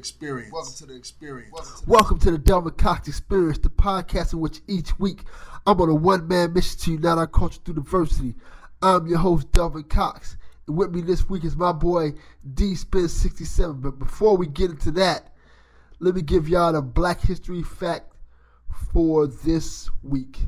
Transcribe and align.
Experience. 0.00 0.50
Welcome 0.50 0.72
to 0.78 0.86
the 0.86 0.96
experience. 0.96 1.52
Welcome 1.52 1.74
to 1.76 1.84
the, 1.84 1.90
Welcome 1.90 2.18
to 2.20 2.30
the 2.30 2.38
Delvin 2.38 2.72
Cox 2.72 3.06
Experience, 3.06 3.58
the 3.58 3.68
podcast 3.68 4.32
in 4.32 4.40
which 4.40 4.62
each 4.66 4.98
week 4.98 5.24
I'm 5.66 5.78
on 5.78 5.90
a 5.90 5.94
one 5.94 6.26
man 6.26 6.54
mission 6.54 6.78
to 6.80 6.92
unite 6.92 7.18
our 7.18 7.26
culture 7.26 7.60
through 7.62 7.74
diversity. 7.74 8.34
I'm 8.80 9.06
your 9.06 9.18
host, 9.18 9.52
Delvin 9.52 9.84
Cox. 9.84 10.38
And 10.66 10.76
with 10.78 10.94
me 10.94 11.02
this 11.02 11.28
week 11.28 11.44
is 11.44 11.54
my 11.54 11.72
boy, 11.72 12.14
D 12.54 12.74
Spin 12.74 13.08
67. 13.08 13.78
But 13.78 13.98
before 13.98 14.38
we 14.38 14.46
get 14.46 14.70
into 14.70 14.90
that, 14.92 15.34
let 15.98 16.14
me 16.14 16.22
give 16.22 16.48
y'all 16.48 16.72
the 16.72 16.80
Black 16.80 17.20
History 17.20 17.62
fact 17.62 18.14
for 18.94 19.26
this 19.26 19.90
week. 20.02 20.38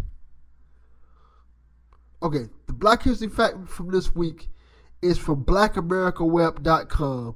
Okay, 2.23 2.49
the 2.67 2.73
Black 2.73 3.03
History 3.03 3.29
fact 3.29 3.69
from 3.69 3.91
this 3.91 4.15
week 4.15 4.49
is 5.03 5.19
from 5.19 5.45
blackamericaweb.com. 5.45 7.35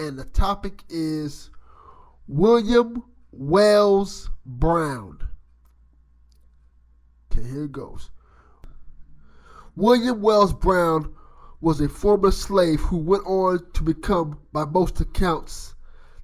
And 0.00 0.16
the 0.16 0.26
topic 0.26 0.84
is 0.88 1.50
William 2.28 3.02
Wells 3.32 4.30
Brown. 4.46 5.18
Okay, 7.32 7.48
here 7.48 7.64
it 7.64 7.72
goes. 7.72 8.10
William 9.74 10.22
Wells 10.22 10.52
Brown 10.52 11.12
was 11.60 11.80
a 11.80 11.88
former 11.88 12.30
slave 12.30 12.80
who 12.80 12.98
went 12.98 13.26
on 13.26 13.66
to 13.72 13.82
become, 13.82 14.38
by 14.52 14.64
most 14.64 15.00
accounts, 15.00 15.74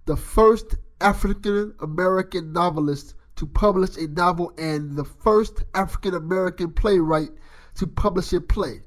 the 0.05 0.17
first 0.17 0.77
African 1.01 1.75
American 1.81 2.53
novelist 2.53 3.15
to 3.37 3.47
publish 3.47 3.97
a 3.97 4.07
novel 4.07 4.53
and 4.57 4.95
the 4.95 5.05
first 5.05 5.65
African 5.75 6.15
American 6.15 6.73
playwright 6.73 7.31
to 7.75 7.89
publish 7.89 8.33
a 8.33 8.41
play. 8.41 8.83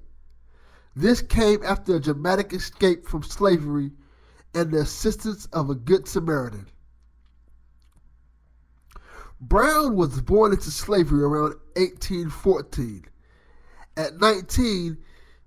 This 0.95 1.21
came 1.21 1.61
after 1.63 1.95
a 1.95 1.99
dramatic 1.99 2.53
escape 2.53 3.05
from 3.05 3.21
slavery 3.23 3.91
and 4.53 4.71
the 4.71 4.79
assistance 4.79 5.45
of 5.53 5.69
a 5.69 5.75
good 5.75 6.07
Samaritan. 6.07 6.67
Brown 9.39 9.95
was 9.95 10.19
born 10.21 10.51
into 10.51 10.71
slavery 10.71 11.23
around 11.23 11.55
1814. 11.75 13.05
At 13.95 14.19
19, 14.19 14.97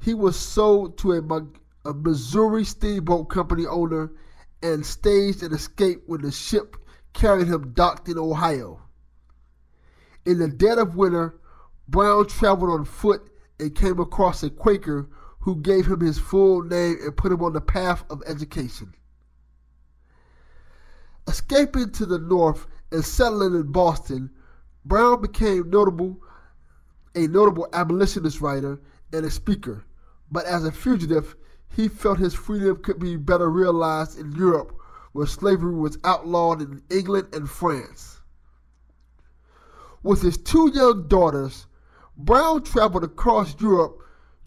he 0.00 0.14
was 0.14 0.36
sold 0.36 0.96
to 0.98 1.12
a, 1.12 1.88
a 1.88 1.94
Missouri 1.94 2.64
Steamboat 2.64 3.28
Company 3.28 3.66
owner 3.66 4.12
and 4.62 4.84
staged 4.84 5.42
an 5.42 5.52
escape 5.52 6.02
when 6.06 6.22
the 6.22 6.30
ship 6.30 6.76
carried 7.12 7.48
him 7.48 7.72
docked 7.72 8.08
in 8.08 8.18
Ohio. 8.18 8.80
In 10.24 10.38
the 10.38 10.48
dead 10.48 10.78
of 10.78 10.96
winter, 10.96 11.40
Brown 11.88 12.26
traveled 12.28 12.70
on 12.70 12.84
foot 12.84 13.30
and 13.58 13.74
came 13.74 13.98
across 13.98 14.42
a 14.42 14.50
Quaker 14.50 15.08
who 15.40 15.56
gave 15.56 15.86
him 15.86 16.00
his 16.00 16.18
full 16.18 16.62
name 16.62 16.96
and 17.02 17.16
put 17.16 17.32
him 17.32 17.42
on 17.42 17.52
the 17.52 17.60
path 17.60 18.04
of 18.10 18.22
education. 18.26 18.94
Escaping 21.26 21.90
to 21.92 22.06
the 22.06 22.18
north 22.18 22.66
and 22.90 23.04
settling 23.04 23.54
in 23.54 23.72
Boston, 23.72 24.30
Brown 24.84 25.20
became 25.20 25.70
notable 25.70 26.20
a 27.14 27.26
notable 27.26 27.68
abolitionist 27.72 28.40
writer 28.40 28.80
and 29.12 29.24
a 29.24 29.30
speaker. 29.30 29.84
But 30.30 30.46
as 30.46 30.64
a 30.64 30.72
fugitive, 30.72 31.36
he 31.68 31.88
felt 31.88 32.18
his 32.18 32.34
freedom 32.34 32.76
could 32.76 32.98
be 32.98 33.16
better 33.16 33.50
realized 33.50 34.18
in 34.18 34.32
Europe, 34.32 34.76
where 35.12 35.26
slavery 35.26 35.74
was 35.74 35.98
outlawed 36.04 36.60
in 36.60 36.82
England 36.90 37.28
and 37.32 37.48
France. 37.50 38.20
With 40.02 40.22
his 40.22 40.38
two 40.38 40.70
young 40.72 41.08
daughters, 41.08 41.66
Brown 42.16 42.62
traveled 42.62 43.04
across 43.04 43.60
Europe, 43.60 43.99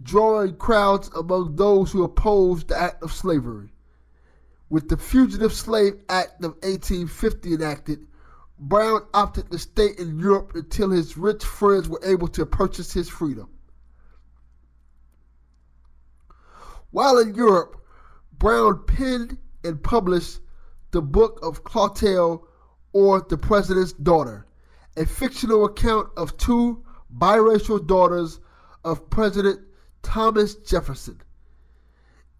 drawing 0.03 0.55
crowds 0.57 1.09
among 1.15 1.55
those 1.55 1.91
who 1.91 2.03
opposed 2.03 2.67
the 2.67 2.79
act 2.79 3.01
of 3.01 3.11
slavery. 3.11 3.73
With 4.69 4.89
the 4.89 4.97
Fugitive 4.97 5.53
Slave 5.53 6.01
Act 6.09 6.43
of 6.43 6.53
1850 6.63 7.53
enacted, 7.53 8.07
Brown 8.59 9.01
opted 9.13 9.51
to 9.51 9.59
stay 9.59 9.89
in 9.97 10.19
Europe 10.19 10.53
until 10.55 10.91
his 10.91 11.17
rich 11.17 11.43
friends 11.43 11.89
were 11.89 12.01
able 12.03 12.27
to 12.29 12.45
purchase 12.45 12.93
his 12.93 13.09
freedom. 13.09 13.49
While 16.91 17.17
in 17.17 17.33
Europe, 17.33 17.81
Brown 18.37 18.83
penned 18.85 19.37
and 19.63 19.81
published 19.81 20.39
the 20.91 21.01
Book 21.01 21.39
of 21.41 21.63
Clotel 21.63 22.43
or 22.93 23.21
The 23.21 23.37
President's 23.37 23.93
Daughter, 23.93 24.45
a 24.95 25.05
fictional 25.05 25.65
account 25.65 26.09
of 26.15 26.37
two 26.37 26.83
biracial 27.17 27.85
daughters 27.85 28.39
of 28.83 29.09
President 29.09 29.61
Thomas 30.03 30.55
Jefferson. 30.55 31.19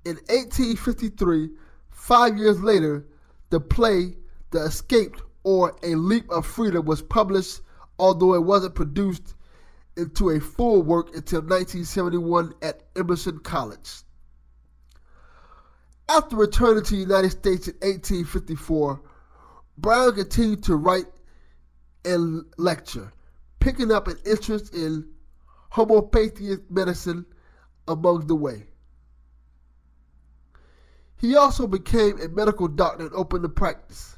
In 0.06 0.18
1853, 0.28 1.50
five 1.90 2.38
years 2.38 2.62
later, 2.62 3.06
the 3.50 3.60
play 3.60 4.16
The 4.52 4.66
Escaped 4.66 5.24
or 5.44 5.76
A 5.82 5.96
Leap 5.96 6.30
of 6.30 6.46
Freedom 6.46 6.86
was 6.86 7.02
published, 7.02 7.62
although 7.98 8.36
it 8.36 8.44
wasn't 8.44 8.76
produced 8.76 9.36
into 9.98 10.30
a 10.32 10.40
full 10.40 10.82
work 10.82 11.08
until 11.16 11.42
1971 11.42 12.54
at 12.62 12.84
Emerson 12.96 13.40
College. 13.40 14.04
After 16.10 16.36
returning 16.36 16.84
to 16.84 16.96
the 16.96 17.02
United 17.02 17.32
States 17.32 17.68
in 17.68 17.76
1854, 17.76 19.02
Brown 19.78 20.16
continued 20.16 20.64
to 20.64 20.76
write 20.76 21.06
and 22.06 22.46
lecture, 22.58 23.12
picking 23.60 23.92
up 23.92 24.08
an 24.08 24.18
interest 24.26 24.74
in 24.76 25.08
homeopathic 25.70 26.70
medicine 26.70 27.26
among 27.88 28.28
the 28.28 28.36
way. 28.36 28.66
He 31.18 31.36
also 31.36 31.68
became 31.68 32.20
a 32.20 32.28
medical 32.28 32.68
doctor 32.68 33.06
and 33.06 33.16
opened 33.16 33.46
a 33.46 33.50
practice. 33.50 34.18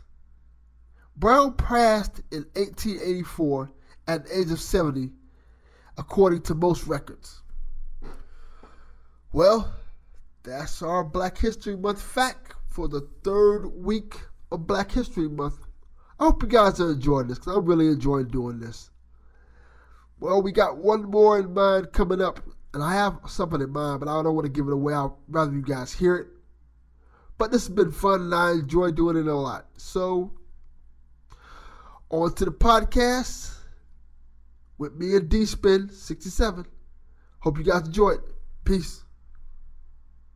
Brown 1.16 1.54
passed 1.54 2.22
in 2.32 2.46
1884 2.56 3.72
at 4.08 4.26
the 4.26 4.40
age 4.40 4.52
of 4.52 4.60
70, 4.60 5.12
according 5.98 6.42
to 6.42 6.56
most 6.56 6.88
records. 6.88 7.42
Well, 9.32 9.74
that's 10.44 10.82
our 10.82 11.04
Black 11.04 11.38
History 11.38 11.76
Month 11.76 12.02
fact 12.02 12.54
for 12.68 12.88
the 12.88 13.08
third 13.24 13.68
week 13.68 14.20
of 14.52 14.68
Black 14.68 14.92
History 14.92 15.30
Month. 15.30 15.60
I 16.20 16.26
hope 16.26 16.44
you 16.44 16.50
guys 16.50 16.80
are 16.80 16.92
enjoying 16.92 17.28
this 17.28 17.40
because 17.40 17.58
I'm 17.58 17.66
really 17.66 17.88
enjoying 17.88 18.28
doing 18.28 18.60
this. 18.60 18.90
Well, 20.20 20.42
we 20.42 20.52
got 20.52 20.78
one 20.78 21.04
more 21.04 21.38
in 21.40 21.54
mind 21.54 21.92
coming 21.92 22.22
up, 22.22 22.40
and 22.76 22.84
I 22.84 22.94
have 22.94 23.20
something 23.26 23.62
in 23.62 23.72
mind, 23.72 24.02
but 24.02 24.10
I 24.10 24.22
don't 24.22 24.36
want 24.36 24.46
to 24.46 24.52
give 24.52 24.68
it 24.68 24.74
away. 24.74 24.94
I'd 24.94 25.10
rather 25.30 25.54
you 25.54 25.62
guys 25.62 25.94
hear 25.94 26.18
it. 26.18 26.28
But 27.38 27.52
this 27.52 27.68
has 27.68 27.74
been 27.74 27.92
fun, 27.92 28.24
and 28.24 28.36
I 28.36 28.52
enjoy 28.52 28.92
doing 28.92 29.16
it 29.16 29.28
a 29.28 29.34
lot. 29.34 29.68
So, 29.78 30.34
on 32.10 32.36
to 32.36 32.44
the 32.44 32.52
podcast 32.52 33.56
with 34.78 34.94
me 34.96 35.16
and 35.16 35.30
D 35.30 35.46
Spin 35.46 35.90
67. 35.90 36.66
Hope 37.40 37.58
you 37.58 37.64
guys 37.64 37.88
enjoy 37.88 38.12
it. 38.12 38.22
Peace. 38.66 39.06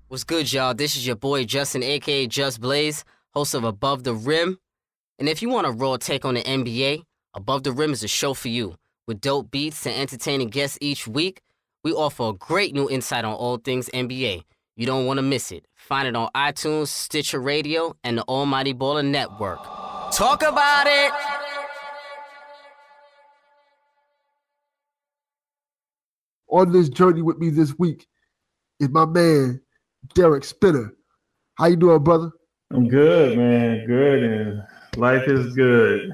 What's 0.08 0.24
good, 0.24 0.52
y'all? 0.52 0.74
This 0.74 0.96
is 0.96 1.06
your 1.06 1.18
boy 1.18 1.44
Justin, 1.44 1.84
aka 1.84 2.26
Just 2.26 2.62
Blaze, 2.62 3.04
host 3.34 3.54
of 3.54 3.66
Above 3.66 4.06
the 4.06 4.14
Rim. 4.14 4.58
And 5.20 5.28
if 5.28 5.42
you 5.42 5.50
want 5.50 5.68
a 5.68 5.72
raw 5.72 5.98
take 5.98 6.24
on 6.24 6.36
the 6.36 6.44
NBA, 6.44 7.04
Above 7.34 7.64
the 7.64 7.74
Rim 7.74 7.92
is 7.92 8.02
a 8.02 8.08
show 8.08 8.34
for 8.34 8.48
you. 8.48 8.76
With 9.08 9.20
dope 9.20 9.52
beats 9.52 9.86
and 9.86 9.96
entertaining 9.96 10.48
guests 10.48 10.78
each 10.80 11.06
week, 11.06 11.42
we 11.84 11.94
offer 11.94 12.30
a 12.30 12.34
great 12.34 12.74
new 12.74 12.90
insight 12.90 13.26
on 13.26 13.34
all 13.34 13.58
things 13.58 13.90
NBA. 13.94 14.44
You 14.76 14.86
don't 14.86 15.06
want 15.06 15.18
to 15.18 15.22
miss 15.22 15.52
it. 15.52 15.66
Find 15.76 16.08
it 16.08 16.16
on 16.16 16.30
iTunes, 16.36 16.88
Stitcher 16.88 17.40
Radio, 17.40 17.96
and 18.04 18.18
the 18.18 18.24
Almighty 18.24 18.74
Baller 18.74 19.06
Network. 19.06 19.60
Talk 20.12 20.42
about 20.42 20.88
it! 20.88 21.12
On 26.48 26.72
this 26.72 26.90
journey 26.90 27.22
with 27.22 27.38
me 27.38 27.50
this 27.50 27.78
week 27.78 28.08
is 28.80 28.90
my 28.90 29.06
man, 29.06 29.62
Derek 30.16 30.44
Spinner. 30.44 30.94
How 31.56 31.68
you 31.68 31.76
doing, 31.76 32.04
brother? 32.04 32.32
I'm 32.72 32.88
good, 32.88 33.38
man. 33.38 33.86
Good, 33.86 34.24
and 34.24 34.64
life 34.96 35.28
is 35.28 35.54
good. 35.56 36.12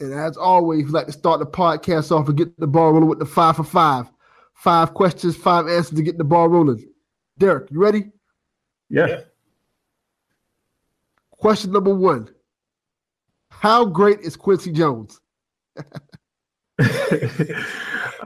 And 0.00 0.12
as 0.12 0.36
always, 0.36 0.84
we 0.84 0.90
like 0.90 1.06
to 1.06 1.12
start 1.12 1.40
the 1.40 1.46
podcast 1.46 2.10
off 2.10 2.28
and 2.28 2.36
get 2.36 2.58
the 2.58 2.66
ball 2.66 2.92
rolling 2.92 3.08
with 3.08 3.20
the 3.20 3.26
five 3.26 3.56
for 3.56 3.64
five. 3.64 4.11
Five 4.62 4.94
questions, 4.94 5.34
five 5.34 5.66
answers 5.66 5.96
to 5.96 6.02
get 6.04 6.18
the 6.18 6.22
ball 6.22 6.48
rolling. 6.48 6.88
Derek, 7.36 7.68
you 7.72 7.80
ready? 7.80 8.12
Yeah. 8.88 9.22
Question 11.32 11.72
number 11.72 11.92
one 11.92 12.28
How 13.50 13.84
great 13.84 14.20
is 14.20 14.36
Quincy 14.36 14.70
Jones? 14.70 15.20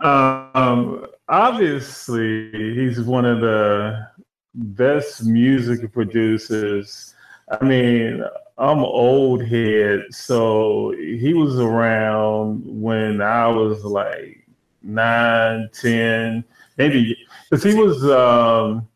um, 0.02 1.06
obviously, 1.26 2.50
he's 2.74 3.00
one 3.00 3.24
of 3.24 3.40
the 3.40 4.06
best 4.52 5.24
music 5.24 5.90
producers. 5.90 7.14
I 7.50 7.64
mean, 7.64 8.22
I'm 8.58 8.80
old 8.80 9.42
head, 9.42 10.02
so 10.10 10.92
he 10.98 11.32
was 11.32 11.58
around 11.58 12.60
when 12.66 13.22
I 13.22 13.46
was 13.46 13.82
like 13.84 14.45
nine, 14.86 15.68
ten, 15.72 16.44
maybe 16.78 17.16
because 17.50 17.64
he 17.64 17.74
was 17.74 18.04
um, 18.04 18.88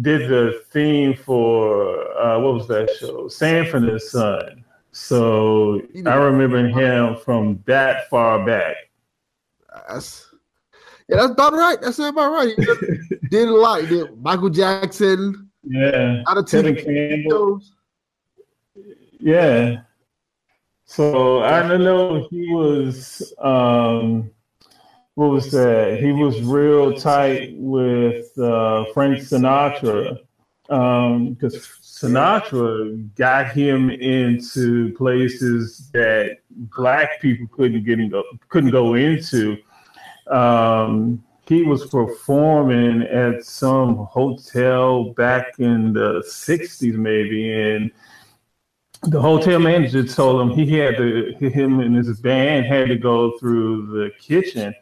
did 0.00 0.28
the 0.28 0.62
theme 0.70 1.14
for 1.14 1.98
uh, 2.18 2.38
what 2.38 2.54
was 2.54 2.68
that 2.68 2.90
show? 2.98 3.28
Sanford 3.28 3.84
and 3.84 4.00
Son. 4.00 4.64
So 4.92 5.82
I 6.06 6.14
remember 6.14 6.68
him 6.68 7.16
from 7.16 7.62
that 7.66 8.08
far 8.08 8.44
back. 8.46 8.76
That's 9.88 10.30
yeah, 11.08 11.16
that's 11.16 11.32
about 11.32 11.52
right. 11.52 11.80
That's 11.80 11.98
about 11.98 12.32
right. 12.32 12.56
Did 13.30 13.48
a 13.48 13.52
lot. 13.52 13.86
Did 13.88 14.20
Michael 14.22 14.50
Jackson. 14.50 15.50
Yeah. 15.62 16.22
Out 16.26 16.38
of 16.38 16.46
Tevin 16.46 16.82
Campbell. 16.82 17.60
Yeah. 19.20 19.82
So 20.84 21.42
I 21.42 21.62
don't 21.66 21.84
know 21.84 22.26
he 22.30 22.52
was 22.52 23.32
um 23.38 24.30
what 25.16 25.30
was 25.30 25.50
that? 25.50 25.98
He 25.98 26.12
was 26.12 26.42
real 26.42 26.92
tight 26.92 27.54
with 27.56 28.38
uh, 28.38 28.84
Frank 28.92 29.18
Sinatra 29.18 30.18
because 30.64 31.54
um, 31.54 31.60
Sinatra 31.82 33.14
got 33.14 33.50
him 33.52 33.90
into 33.90 34.94
places 34.94 35.88
that 35.94 36.40
black 36.50 37.18
people 37.22 37.46
couldn't 37.46 37.84
get 37.84 37.98
in, 37.98 38.12
couldn't 38.50 38.72
go 38.72 38.92
into. 38.92 39.56
Um, 40.26 41.24
he 41.46 41.62
was 41.62 41.86
performing 41.86 43.00
at 43.04 43.42
some 43.42 43.96
hotel 43.96 45.14
back 45.14 45.58
in 45.58 45.94
the 45.94 46.22
'60s, 46.28 46.92
maybe, 46.92 47.54
and 47.54 47.90
the 49.04 49.22
hotel 49.22 49.60
manager 49.60 50.06
told 50.06 50.42
him 50.42 50.50
he 50.50 50.76
had 50.76 50.98
to 50.98 51.32
him 51.38 51.80
and 51.80 51.96
his 51.96 52.20
band 52.20 52.66
had 52.66 52.88
to 52.88 52.96
go 52.96 53.38
through 53.38 53.86
the 53.86 54.10
kitchen 54.20 54.74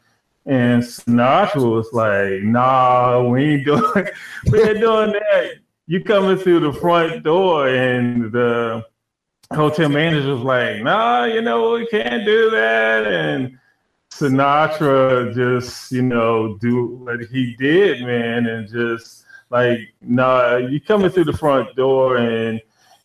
and 0.47 0.83
Sinatra 0.83 1.75
was 1.75 1.93
like, 1.93 2.43
nah, 2.43 3.23
we 3.23 3.55
ain't 3.55 3.65
doing 3.65 4.09
we 4.51 4.63
ain't 4.63 4.81
doing 4.81 5.13
that. 5.13 5.53
You 5.87 6.03
coming 6.03 6.39
through 6.39 6.61
the 6.61 6.73
front 6.73 7.23
door 7.23 7.69
and 7.69 8.33
the 8.33 8.85
hotel 9.53 9.89
manager 9.89 10.35
was 10.35 10.43
like, 10.43 10.83
nah, 10.83 11.25
you 11.25 11.43
know, 11.43 11.73
we 11.73 11.87
can't 11.87 12.25
do 12.25 12.51
that. 12.51 13.07
And 13.07 13.59
Sinatra 14.11 15.35
just, 15.35 15.93
you 15.93 16.03
know, 16.03 16.57
do 16.59 16.87
what 16.87 17.21
he 17.25 17.55
did, 17.59 18.03
man, 18.03 18.47
and 18.47 18.69
just 18.69 19.25
like, 19.51 19.79
nah, 20.01 20.57
you 20.57 20.81
coming 20.81 21.11
through 21.11 21.25
the 21.25 21.37
front 21.37 21.75
door 21.77 22.17
and 22.17 22.61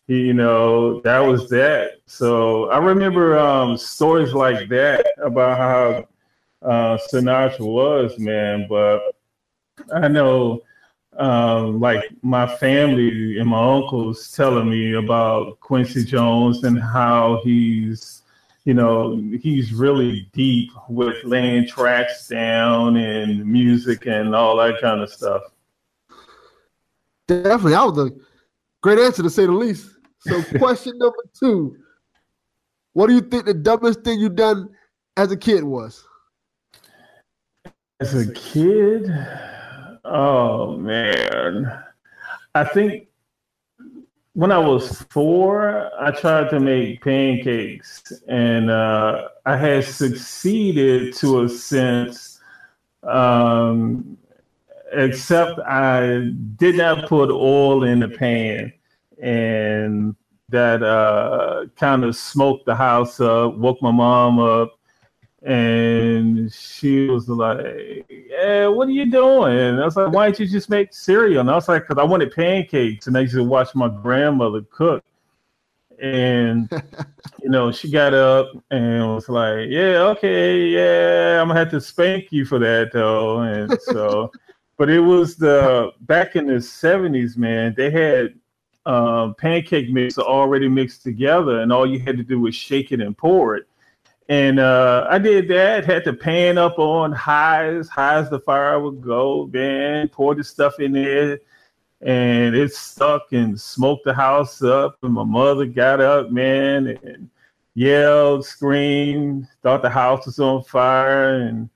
he, 0.06 0.26
you 0.26 0.34
know, 0.34 1.00
that 1.00 1.20
was 1.20 1.48
that. 1.50 2.00
So 2.06 2.70
I 2.70 2.78
remember 2.78 3.38
um, 3.38 3.76
stories 3.76 4.32
like 4.32 4.68
that 4.68 5.06
about 5.22 5.58
how 5.58 6.08
uh, 6.62 6.98
Sinatra 7.12 7.60
was, 7.60 8.18
man. 8.18 8.66
But 8.68 9.00
I 9.92 10.08
know, 10.08 10.62
um, 11.16 11.80
like 11.80 12.04
my 12.22 12.46
family 12.46 13.38
and 13.38 13.48
my 13.48 13.76
uncles 13.76 14.30
telling 14.32 14.70
me 14.70 14.94
about 14.94 15.58
Quincy 15.60 16.04
Jones 16.04 16.64
and 16.64 16.80
how 16.80 17.40
he's, 17.44 18.22
you 18.64 18.74
know, 18.74 19.16
he's 19.40 19.72
really 19.72 20.28
deep 20.32 20.70
with 20.88 21.16
laying 21.24 21.66
tracks 21.66 22.28
down 22.28 22.96
and 22.96 23.44
music 23.44 24.06
and 24.06 24.34
all 24.34 24.56
that 24.56 24.80
kind 24.80 25.00
of 25.00 25.10
stuff. 25.10 25.42
Definitely, 27.26 27.72
that 27.72 27.84
was 27.84 28.10
a 28.10 28.12
great 28.82 28.98
answer 28.98 29.22
to 29.22 29.30
say 29.30 29.46
the 29.46 29.52
least. 29.52 29.88
So, 30.20 30.42
question 30.58 30.98
number 30.98 31.24
two: 31.38 31.76
What 32.92 33.06
do 33.06 33.14
you 33.14 33.20
think 33.20 33.46
the 33.46 33.54
dumbest 33.54 34.02
thing 34.02 34.20
you've 34.20 34.36
done 34.36 34.68
as 35.16 35.30
a 35.30 35.36
kid 35.36 35.62
was? 35.64 36.04
As 38.00 38.14
a 38.14 38.32
kid, 38.32 39.14
oh 40.06 40.74
man, 40.78 41.70
I 42.54 42.64
think 42.64 43.08
when 44.32 44.50
I 44.50 44.58
was 44.58 45.02
four, 45.10 45.90
I 46.00 46.10
tried 46.10 46.48
to 46.48 46.60
make 46.60 47.04
pancakes, 47.04 48.02
and 48.26 48.70
uh, 48.70 49.28
I 49.44 49.54
had 49.54 49.84
succeeded 49.84 51.14
to 51.16 51.42
a 51.42 51.48
sense, 51.50 52.40
um, 53.02 54.16
except 54.92 55.58
I 55.58 56.32
did 56.56 56.76
not 56.76 57.06
put 57.06 57.30
oil 57.30 57.84
in 57.84 58.00
the 58.00 58.08
pan, 58.08 58.72
and 59.20 60.16
that 60.48 60.82
uh, 60.82 61.66
kind 61.76 62.04
of 62.04 62.16
smoked 62.16 62.64
the 62.64 62.74
house 62.74 63.20
up, 63.20 63.58
woke 63.58 63.82
my 63.82 63.90
mom 63.90 64.38
up, 64.38 64.79
and 65.42 66.52
she 66.52 67.06
was 67.08 67.28
like, 67.28 68.04
"Yeah, 68.08 68.66
what 68.66 68.88
are 68.88 68.92
you 68.92 69.10
doing?" 69.10 69.58
And 69.58 69.80
I 69.80 69.84
was 69.84 69.96
like, 69.96 70.12
"Why 70.12 70.26
don't 70.26 70.38
you 70.38 70.46
just 70.46 70.68
make 70.68 70.92
cereal?" 70.92 71.40
And 71.40 71.50
I 71.50 71.54
was 71.54 71.68
like, 71.68 71.86
"Cause 71.86 71.96
I 71.98 72.04
wanted 72.04 72.32
pancakes, 72.32 73.06
and 73.06 73.16
I 73.16 73.20
used 73.20 73.34
to 73.34 73.44
watch 73.44 73.74
my 73.74 73.88
grandmother 73.88 74.62
cook." 74.70 75.02
And 75.98 76.70
you 77.42 77.48
know, 77.48 77.72
she 77.72 77.90
got 77.90 78.12
up 78.12 78.50
and 78.70 79.14
was 79.14 79.28
like, 79.30 79.68
"Yeah, 79.68 80.02
okay, 80.14 80.66
yeah, 80.68 81.40
I'm 81.40 81.48
gonna 81.48 81.58
have 81.58 81.70
to 81.70 81.80
spank 81.80 82.32
you 82.32 82.44
for 82.44 82.58
that, 82.58 82.90
though." 82.92 83.40
And 83.40 83.80
so, 83.82 84.30
but 84.76 84.90
it 84.90 85.00
was 85.00 85.36
the 85.36 85.92
back 86.02 86.36
in 86.36 86.46
the 86.46 86.54
'70s, 86.54 87.38
man. 87.38 87.74
They 87.74 87.90
had 87.90 88.34
um, 88.84 89.34
pancake 89.36 89.88
mix 89.90 90.18
already 90.18 90.68
mixed 90.68 91.02
together, 91.02 91.60
and 91.60 91.72
all 91.72 91.86
you 91.86 91.98
had 91.98 92.18
to 92.18 92.24
do 92.24 92.40
was 92.40 92.54
shake 92.54 92.92
it 92.92 93.00
and 93.00 93.16
pour 93.16 93.56
it 93.56 93.66
and 94.30 94.60
uh, 94.60 95.08
I 95.10 95.18
did 95.18 95.48
that. 95.48 95.84
Had 95.84 96.04
to 96.04 96.12
pan 96.12 96.56
up 96.56 96.78
on 96.78 97.10
high 97.10 97.66
as 97.66 97.88
high 97.88 98.14
as 98.14 98.30
the 98.30 98.38
fire 98.38 98.78
would 98.78 99.02
go. 99.02 99.50
Man, 99.52 100.06
pour 100.06 100.36
the 100.36 100.44
stuff 100.44 100.78
in 100.78 100.92
there, 100.92 101.40
and 102.00 102.54
it 102.54 102.72
stuck 102.72 103.32
and 103.32 103.60
smoked 103.60 104.04
the 104.04 104.14
house 104.14 104.62
up. 104.62 104.98
And 105.02 105.14
my 105.14 105.24
mother 105.24 105.66
got 105.66 106.00
up, 106.00 106.30
man, 106.30 106.96
and 107.02 107.28
yelled, 107.74 108.46
screamed, 108.46 109.48
thought 109.64 109.82
the 109.82 109.90
house 109.90 110.26
was 110.26 110.38
on 110.38 110.62
fire, 110.62 111.40
and 111.40 111.68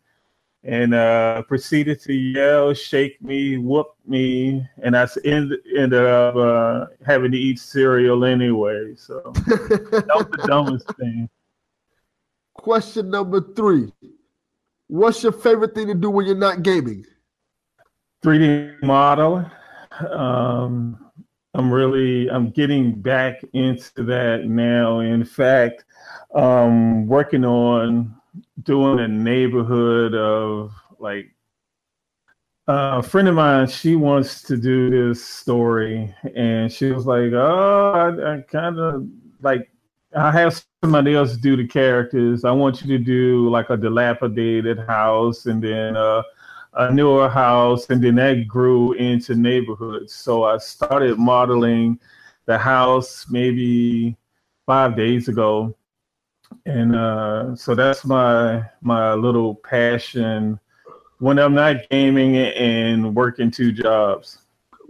and 0.62 0.94
uh, 0.94 1.42
proceeded 1.42 2.00
to 2.02 2.14
yell, 2.14 2.72
shake 2.72 3.20
me, 3.20 3.58
whoop 3.58 3.96
me, 4.06 4.64
and 4.80 4.96
I 4.96 5.08
ended, 5.24 5.58
ended 5.76 6.06
up 6.06 6.36
uh, 6.36 6.86
having 7.04 7.32
to 7.32 7.38
eat 7.38 7.58
cereal 7.58 8.24
anyway. 8.24 8.94
So 8.94 9.32
that 9.34 10.06
was 10.14 10.26
the 10.30 10.44
dumbest 10.46 10.86
thing. 11.00 11.28
Question 12.54 13.10
number 13.10 13.40
three: 13.54 13.92
What's 14.86 15.22
your 15.22 15.32
favorite 15.32 15.74
thing 15.74 15.88
to 15.88 15.94
do 15.94 16.10
when 16.10 16.26
you're 16.26 16.36
not 16.36 16.62
gaming? 16.62 17.04
3D 18.24 18.82
model. 18.82 19.44
Um, 20.10 20.98
I'm 21.54 21.70
really 21.70 22.28
I'm 22.30 22.50
getting 22.50 23.00
back 23.00 23.40
into 23.52 24.02
that 24.04 24.44
now. 24.46 25.00
In 25.00 25.24
fact, 25.24 25.84
um, 26.34 27.06
working 27.06 27.44
on 27.44 28.14
doing 28.62 28.98
a 29.00 29.08
neighborhood 29.08 30.14
of 30.14 30.72
like 30.98 31.34
uh, 32.66 32.96
a 32.98 33.02
friend 33.02 33.28
of 33.28 33.34
mine. 33.34 33.68
She 33.68 33.94
wants 33.94 34.42
to 34.42 34.56
do 34.56 34.90
this 34.90 35.24
story, 35.24 36.14
and 36.34 36.72
she 36.72 36.90
was 36.90 37.06
like, 37.06 37.32
"Oh, 37.32 37.92
I, 37.94 38.36
I 38.36 38.40
kind 38.40 38.78
of 38.78 39.06
like 39.42 39.70
I 40.16 40.30
have 40.32 40.64
somebody 40.82 41.14
else 41.14 41.36
do 41.36 41.56
the 41.56 41.66
characters. 41.66 42.44
I 42.44 42.52
want 42.52 42.82
you 42.82 42.98
to 42.98 43.02
do 43.02 43.48
like 43.48 43.70
a 43.70 43.76
dilapidated 43.76 44.78
house, 44.80 45.46
and 45.46 45.62
then." 45.62 45.96
Uh, 45.96 46.22
a 46.76 46.92
newer 46.92 47.28
house, 47.28 47.88
and 47.90 48.02
then 48.02 48.16
that 48.16 48.48
grew 48.48 48.92
into 48.94 49.34
neighborhoods. 49.34 50.12
So 50.12 50.44
I 50.44 50.58
started 50.58 51.18
modeling 51.18 52.00
the 52.46 52.58
house 52.58 53.26
maybe 53.30 54.16
five 54.66 54.96
days 54.96 55.28
ago, 55.28 55.76
and 56.66 56.96
uh, 56.96 57.54
so 57.54 57.74
that's 57.74 58.04
my 58.04 58.64
my 58.80 59.14
little 59.14 59.54
passion 59.54 60.58
when 61.18 61.38
I'm 61.38 61.54
not 61.54 61.88
gaming 61.90 62.36
and 62.36 63.14
working 63.14 63.50
two 63.50 63.72
jobs. 63.72 64.38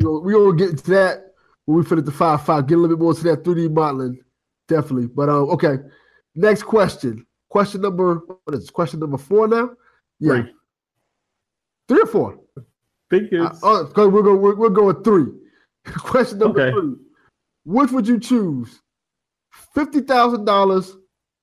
We 0.01 0.35
will 0.35 0.53
get 0.53 0.79
to 0.79 0.91
that 0.91 1.35
when 1.67 1.79
we 1.79 1.85
finish 1.85 2.05
the 2.05 2.13
five 2.13 2.45
five. 2.45 2.67
Get 2.67 2.79
a 2.79 2.79
little 2.79 2.97
bit 2.97 3.03
more 3.03 3.15
to 3.15 3.23
that 3.25 3.45
3D 3.45 3.71
modeling, 3.73 4.24
definitely. 4.69 5.07
But 5.09 5.29
um, 5.29 5.51
okay, 5.51 5.77
next 6.35 6.63
question. 6.63 7.27
Question 7.49 7.83
number 7.83 8.23
what 8.27 8.55
is 8.55 8.61
this? 8.61 8.71
question 8.71 9.01
number 9.01 9.19
four 9.19 9.49
now? 9.49 9.71
Yeah. 10.19 10.43
Three. 10.43 10.53
Three 11.89 12.03
or 12.03 12.07
four? 12.07 12.39
I 12.59 12.63
think 13.11 13.33
it's. 13.33 13.63
Uh, 13.63 13.87
oh, 13.97 14.09
we're 14.09 14.23
going. 14.23 14.41
We're, 14.41 14.57
we're 14.57 14.69
going 14.71 15.03
three. 15.03 15.27
Question 15.85 16.39
number 16.39 16.61
okay. 16.63 16.73
three: 16.73 16.95
Which 17.65 17.91
would 17.91 18.09
you 18.09 18.19
choose? 18.19 18.81
Fifty 19.75 20.01
thousand 20.01 20.47
dollars 20.47 20.97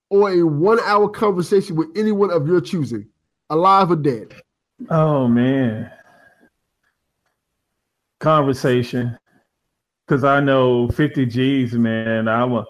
or 0.09 0.31
a 0.31 0.41
one-hour 0.41 1.09
conversation 1.09 1.75
with 1.75 1.89
anyone 1.95 2.31
of 2.31 2.47
your 2.47 2.59
choosing, 2.59 3.07
alive 3.49 3.91
or 3.91 3.95
dead? 3.95 4.33
Oh 4.89 5.27
man, 5.27 5.91
conversation. 8.19 9.17
Because 10.07 10.23
I 10.23 10.39
know 10.39 10.89
fifty 10.89 11.25
G's, 11.25 11.73
man. 11.73 12.27
I'm 12.27 12.53
a 12.53 12.65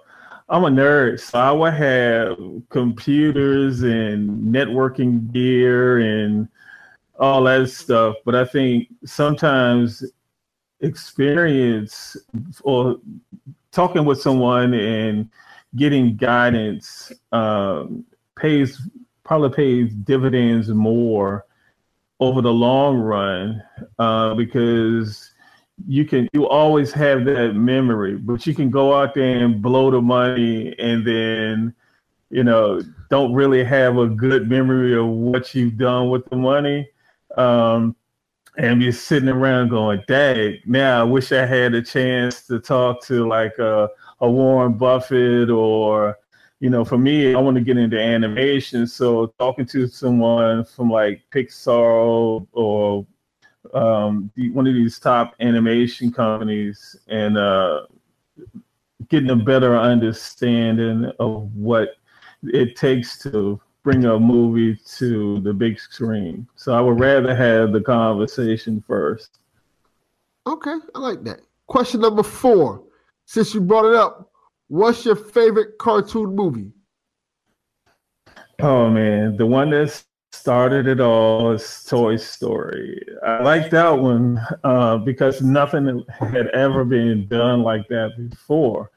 I'm 0.51 0.65
a 0.65 0.69
nerd, 0.69 1.21
so 1.21 1.39
I 1.39 1.51
would 1.53 1.73
have 1.75 2.37
computers 2.67 3.83
and 3.83 4.53
networking 4.53 5.31
gear 5.31 5.99
and 5.99 6.49
all 7.17 7.43
that 7.43 7.69
stuff. 7.69 8.17
But 8.25 8.35
I 8.35 8.43
think 8.43 8.89
sometimes 9.05 10.03
experience 10.81 12.17
or 12.63 12.97
talking 13.71 14.03
with 14.03 14.19
someone 14.19 14.73
and 14.73 15.29
getting 15.77 16.17
guidance 16.17 17.13
um, 17.31 18.03
pays 18.37 18.81
probably 19.23 19.51
pays 19.51 19.93
dividends 19.93 20.67
more 20.67 21.45
over 22.19 22.41
the 22.41 22.51
long 22.51 22.97
run 22.97 23.63
uh, 23.99 24.33
because 24.33 25.30
you 25.87 26.05
can 26.05 26.27
you 26.33 26.47
always 26.47 26.91
have 26.91 27.25
that 27.25 27.53
memory 27.53 28.15
but 28.15 28.45
you 28.45 28.53
can 28.53 28.69
go 28.69 28.93
out 28.93 29.13
there 29.13 29.43
and 29.43 29.61
blow 29.61 29.91
the 29.91 30.01
money 30.01 30.75
and 30.79 31.05
then 31.05 31.73
you 32.29 32.43
know 32.43 32.81
don't 33.09 33.33
really 33.33 33.63
have 33.63 33.97
a 33.97 34.07
good 34.07 34.49
memory 34.49 34.97
of 34.97 35.05
what 35.05 35.53
you've 35.53 35.77
done 35.77 36.09
with 36.09 36.25
the 36.29 36.35
money 36.35 36.87
um, 37.37 37.95
and 38.57 38.79
be 38.79 38.91
sitting 38.91 39.29
around 39.29 39.69
going, 39.69 40.03
"Dang, 40.07 40.59
now 40.65 41.01
I 41.01 41.03
wish 41.03 41.31
I 41.31 41.45
had 41.45 41.73
a 41.73 41.81
chance 41.81 42.45
to 42.47 42.59
talk 42.59 43.03
to 43.05 43.27
like 43.27 43.57
a, 43.59 43.89
a 44.19 44.29
Warren 44.29 44.73
Buffett 44.73 45.49
or." 45.49 46.17
You 46.59 46.69
know, 46.69 46.85
for 46.85 46.99
me, 46.99 47.33
I 47.33 47.39
want 47.39 47.55
to 47.55 47.61
get 47.63 47.77
into 47.77 47.99
animation. 47.99 48.85
So 48.85 49.33
talking 49.39 49.65
to 49.65 49.87
someone 49.87 50.63
from 50.63 50.91
like 50.91 51.23
Pixar 51.31 52.45
or 52.51 53.07
um, 53.73 54.31
one 54.53 54.67
of 54.67 54.73
these 54.73 54.99
top 54.99 55.35
animation 55.39 56.11
companies 56.11 56.95
and 57.07 57.37
uh, 57.37 57.85
getting 59.09 59.29
a 59.29 59.35
better 59.35 59.77
understanding 59.77 61.11
of 61.19 61.53
what 61.55 61.95
it 62.43 62.75
takes 62.75 63.17
to 63.19 63.59
bring 63.83 64.05
a 64.05 64.19
movie 64.19 64.79
to 64.97 65.39
the 65.41 65.53
big 65.53 65.79
screen. 65.79 66.47
So 66.55 66.73
I 66.73 66.81
would 66.81 66.99
rather 66.99 67.35
have 67.35 67.71
the 67.71 67.81
conversation 67.81 68.83
first. 68.87 69.39
Okay, 70.47 70.75
I 70.95 70.99
like 70.99 71.23
that. 71.23 71.41
Question 71.67 72.01
number 72.01 72.23
four. 72.23 72.83
Since 73.25 73.53
you 73.53 73.61
brought 73.61 73.85
it 73.85 73.95
up, 73.95 74.31
what's 74.67 75.05
your 75.05 75.15
favorite 75.15 75.77
cartoon 75.79 76.35
movie? 76.35 76.71
Oh 78.59 78.89
man, 78.89 79.37
the 79.37 79.45
one 79.45 79.69
that 79.71 80.03
started 80.31 80.87
it 80.87 80.99
all 80.99 81.51
is 81.51 81.83
Toy 81.83 82.17
Story. 82.17 83.03
I 83.25 83.41
like 83.43 83.69
that 83.71 83.91
one 83.91 84.41
uh, 84.63 84.97
because 84.97 85.41
nothing 85.41 86.03
had 86.19 86.47
ever 86.47 86.85
been 86.85 87.27
done 87.27 87.63
like 87.63 87.87
that 87.89 88.29
before 88.29 88.91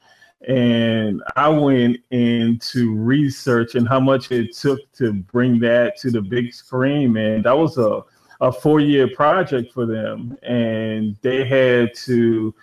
and 0.47 1.23
I 1.37 1.49
went 1.49 1.99
into 2.11 2.95
research 2.95 3.75
and 3.75 3.88
how 3.88 4.00
much 4.00 4.31
it 4.31 4.55
took 4.55 4.81
to 4.93 5.12
bring 5.12 5.59
that 5.61 5.97
to 5.99 6.11
the 6.11 6.21
big 6.21 6.53
screen. 6.53 7.17
And 7.17 7.45
that 7.45 7.57
was 7.57 7.79
a, 7.79 8.03
a 8.41 8.53
four 8.53 8.81
year 8.81 9.09
project 9.09 9.73
for 9.73 9.87
them. 9.87 10.37
And 10.43 11.17
they 11.23 11.45
had 11.45 11.95
to, 12.05 12.55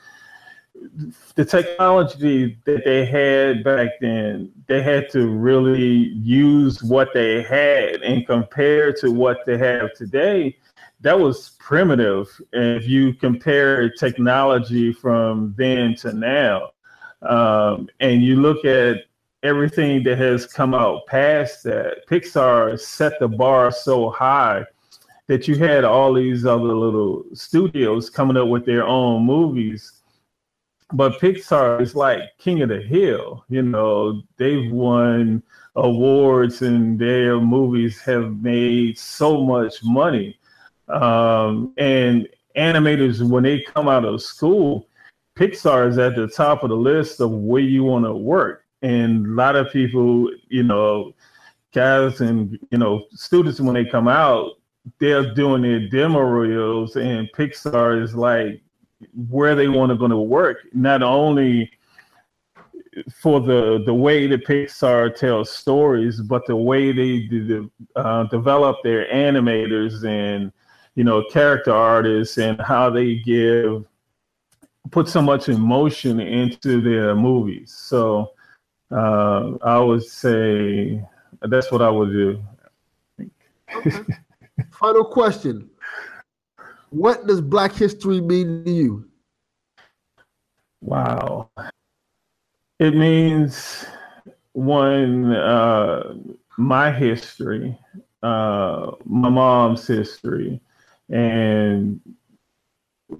the 1.35 1.45
technology 1.45 2.57
that 2.65 2.83
they 2.85 3.05
had 3.05 3.63
back 3.63 3.89
then, 3.99 4.51
they 4.67 4.81
had 4.81 5.09
to 5.11 5.27
really 5.27 6.09
use 6.09 6.83
what 6.83 7.09
they 7.13 7.41
had 7.43 8.01
and 8.01 8.25
compare 8.25 8.93
to 8.93 9.11
what 9.11 9.45
they 9.45 9.57
have 9.57 9.93
today. 9.93 10.57
That 11.01 11.19
was 11.19 11.51
primitive. 11.59 12.27
if 12.53 12.87
you 12.87 13.13
compare 13.13 13.89
technology 13.89 14.93
from 14.93 15.55
then 15.57 15.95
to 15.95 16.13
now, 16.13 16.71
um, 17.21 17.87
and 17.99 18.23
you 18.23 18.35
look 18.41 18.65
at 18.65 18.97
everything 19.43 20.03
that 20.03 20.17
has 20.17 20.45
come 20.45 20.73
out 20.73 21.05
past 21.07 21.63
that, 21.63 22.07
Pixar 22.09 22.79
set 22.79 23.13
the 23.19 23.27
bar 23.27 23.71
so 23.71 24.09
high 24.09 24.65
that 25.27 25.47
you 25.47 25.55
had 25.55 25.83
all 25.83 26.13
these 26.13 26.45
other 26.45 26.73
little 26.73 27.23
studios 27.33 28.09
coming 28.09 28.37
up 28.37 28.47
with 28.47 28.65
their 28.65 28.85
own 28.85 29.23
movies. 29.23 30.00
But 30.93 31.19
Pixar 31.19 31.81
is 31.81 31.95
like 31.95 32.21
king 32.37 32.61
of 32.61 32.69
the 32.69 32.81
hill. 32.81 33.45
You 33.49 33.61
know, 33.61 34.21
they've 34.37 34.71
won 34.71 35.43
awards 35.75 36.61
and 36.61 36.99
their 36.99 37.39
movies 37.39 37.99
have 38.01 38.41
made 38.41 38.97
so 38.97 39.43
much 39.43 39.83
money. 39.83 40.37
Um, 40.89 41.73
and 41.77 42.27
animators, 42.57 43.27
when 43.27 43.43
they 43.43 43.61
come 43.61 43.87
out 43.87 44.05
of 44.05 44.21
school, 44.21 44.87
Pixar 45.37 45.87
is 45.87 45.97
at 45.97 46.15
the 46.15 46.27
top 46.27 46.63
of 46.63 46.69
the 46.69 46.75
list 46.75 47.21
of 47.21 47.31
where 47.31 47.61
you 47.61 47.83
want 47.85 48.05
to 48.05 48.13
work. 48.13 48.65
And 48.81 49.25
a 49.25 49.29
lot 49.29 49.55
of 49.55 49.71
people, 49.71 50.29
you 50.49 50.63
know, 50.63 51.13
guys 51.73 52.19
and, 52.19 52.59
you 52.71 52.77
know, 52.77 53.05
students, 53.11 53.61
when 53.61 53.75
they 53.75 53.85
come 53.85 54.07
out, 54.07 54.57
they're 54.99 55.33
doing 55.33 55.61
their 55.61 55.87
demo 55.87 56.19
reels, 56.21 56.95
and 56.95 57.29
Pixar 57.33 58.01
is 58.01 58.15
like 58.15 58.61
where 59.29 59.55
they 59.55 59.67
want 59.67 59.91
to 59.91 59.95
go 59.97 60.07
to 60.07 60.17
work, 60.17 60.67
not 60.73 61.03
only 61.03 61.71
for 63.13 63.39
the 63.39 63.81
the 63.85 63.93
way 63.93 64.27
that 64.27 64.45
Pixar 64.45 65.15
tells 65.15 65.49
stories, 65.49 66.21
but 66.21 66.45
the 66.45 66.55
way 66.55 66.91
they 66.91 67.19
do, 67.21 67.71
uh, 67.95 68.23
develop 68.25 68.77
their 68.83 69.07
animators 69.11 70.03
and 70.05 70.51
you 70.95 71.03
know 71.03 71.23
character 71.31 71.73
artists 71.73 72.37
and 72.37 72.59
how 72.61 72.89
they 72.89 73.15
give 73.15 73.85
put 74.91 75.07
so 75.07 75.21
much 75.21 75.47
emotion 75.47 76.19
into 76.19 76.81
their 76.81 77.15
movies. 77.15 77.73
So 77.73 78.33
uh, 78.91 79.53
I 79.63 79.79
would 79.79 80.03
say 80.03 81.03
that's 81.41 81.71
what 81.71 81.81
I 81.81 81.89
would 81.89 82.11
do. 82.11 82.43
Okay. 83.73 83.99
Final 84.71 85.05
question. 85.05 85.70
What 86.91 87.25
does 87.25 87.41
Black 87.41 87.73
History 87.73 88.21
mean 88.21 88.63
to 88.63 88.71
you? 88.71 89.09
Wow. 90.81 91.49
It 92.79 92.95
means 92.95 93.85
one, 94.53 95.33
uh, 95.33 96.13
my 96.57 96.91
history 96.91 97.77
uh, 98.23 98.91
my 99.05 99.29
mom's 99.29 99.87
history 99.87 100.61
and 101.09 101.99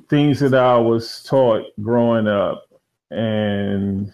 things 0.10 0.40
that 0.40 0.54
I 0.54 0.78
was 0.78 1.24
taught 1.24 1.66
growing 1.82 2.28
up 2.28 2.64
and 3.10 4.14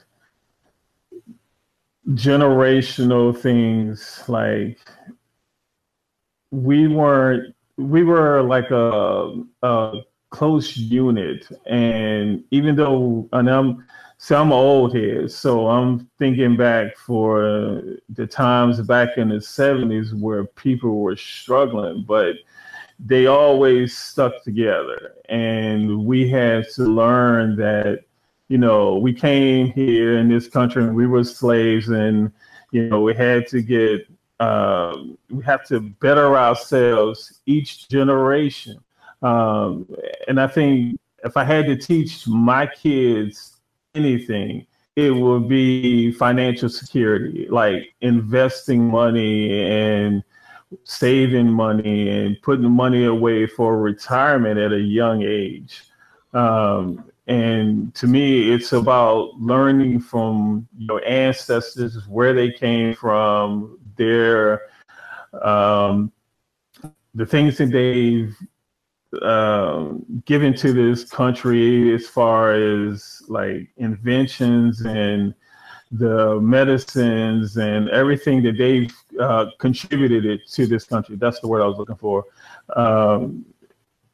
generational 2.11 3.37
things 3.37 4.23
like 4.27 4.79
we 6.51 6.87
weren't 6.87 7.53
we 7.77 8.03
were 8.03 8.41
like 8.41 8.71
a, 8.71 9.33
a 9.63 10.01
close 10.29 10.75
unit. 10.75 11.47
And 11.65 12.43
even 12.51 12.75
though 12.75 13.29
and 13.33 13.49
I'm 13.49 13.85
so 14.17 14.41
I'm 14.41 14.51
old 14.51 14.95
here 14.95 15.27
so 15.27 15.67
I'm 15.67 16.09
thinking 16.17 16.57
back 16.57 16.97
for 16.97 17.83
the 18.09 18.25
times 18.25 18.81
back 18.81 19.17
in 19.17 19.29
the 19.29 19.35
70s 19.35 20.19
where 20.19 20.45
people 20.45 20.99
were 21.01 21.15
struggling 21.15 22.03
but 22.07 22.35
they 22.99 23.27
always 23.27 23.95
stuck 23.95 24.43
together. 24.43 25.13
And 25.29 26.05
we 26.05 26.27
had 26.27 26.67
to 26.71 26.83
learn 26.83 27.55
that 27.57 28.05
you 28.47 28.57
know 28.57 28.97
we 28.97 29.13
came 29.13 29.67
here 29.71 30.17
in 30.17 30.29
this 30.29 30.47
country 30.47 30.83
and 30.83 30.95
we 30.95 31.05
were 31.05 31.23
slaves 31.23 31.89
and 31.89 32.31
you 32.71 32.89
know 32.89 33.01
we 33.01 33.13
had 33.13 33.47
to 33.47 33.61
get 33.61 34.07
um, 34.39 35.17
we 35.29 35.43
have 35.43 35.65
to 35.67 35.79
better 35.79 36.37
ourselves 36.37 37.41
each 37.45 37.89
generation 37.89 38.77
um, 39.21 39.87
and 40.27 40.39
i 40.39 40.47
think 40.47 40.99
if 41.23 41.35
i 41.37 41.43
had 41.43 41.65
to 41.65 41.75
teach 41.75 42.27
my 42.27 42.65
kids 42.65 43.57
anything 43.95 44.65
it 44.95 45.11
would 45.11 45.47
be 45.47 46.11
financial 46.11 46.69
security 46.69 47.47
like 47.49 47.93
investing 48.01 48.87
money 48.87 49.67
and 49.69 50.23
saving 50.83 51.51
money 51.51 52.09
and 52.09 52.41
putting 52.41 52.69
money 52.69 53.05
away 53.05 53.47
for 53.47 53.77
retirement 53.77 54.59
at 54.59 54.73
a 54.73 54.79
young 54.79 55.23
age. 55.23 55.83
Um, 56.33 57.05
and 57.27 57.93
to 57.95 58.07
me, 58.07 58.53
it's 58.53 58.71
about 58.71 59.33
learning 59.39 59.99
from 59.99 60.67
your 60.77 61.05
ancestors, 61.05 62.07
where 62.07 62.33
they 62.33 62.51
came 62.51 62.93
from, 62.95 63.79
their 63.97 64.61
um, 65.41 66.11
the 67.13 67.25
things 67.25 67.57
that 67.57 67.71
they've 67.71 68.35
uh, 69.21 69.89
given 70.25 70.53
to 70.53 70.71
this 70.71 71.03
country 71.03 71.93
as 71.93 72.07
far 72.07 72.53
as 72.53 73.21
like 73.27 73.67
inventions 73.77 74.81
and 74.81 75.33
the 75.91 76.39
medicines 76.39 77.57
and 77.57 77.89
everything 77.89 78.43
that 78.43 78.57
they've 78.57 78.93
uh, 79.19 79.47
contributed 79.57 80.25
it 80.25 80.41
to 80.51 80.65
this 80.67 80.83
country. 80.85 81.15
That's 81.15 81.39
the 81.39 81.47
word 81.47 81.61
I 81.61 81.65
was 81.65 81.77
looking 81.77 81.95
for. 81.95 82.25
Um, 82.75 83.45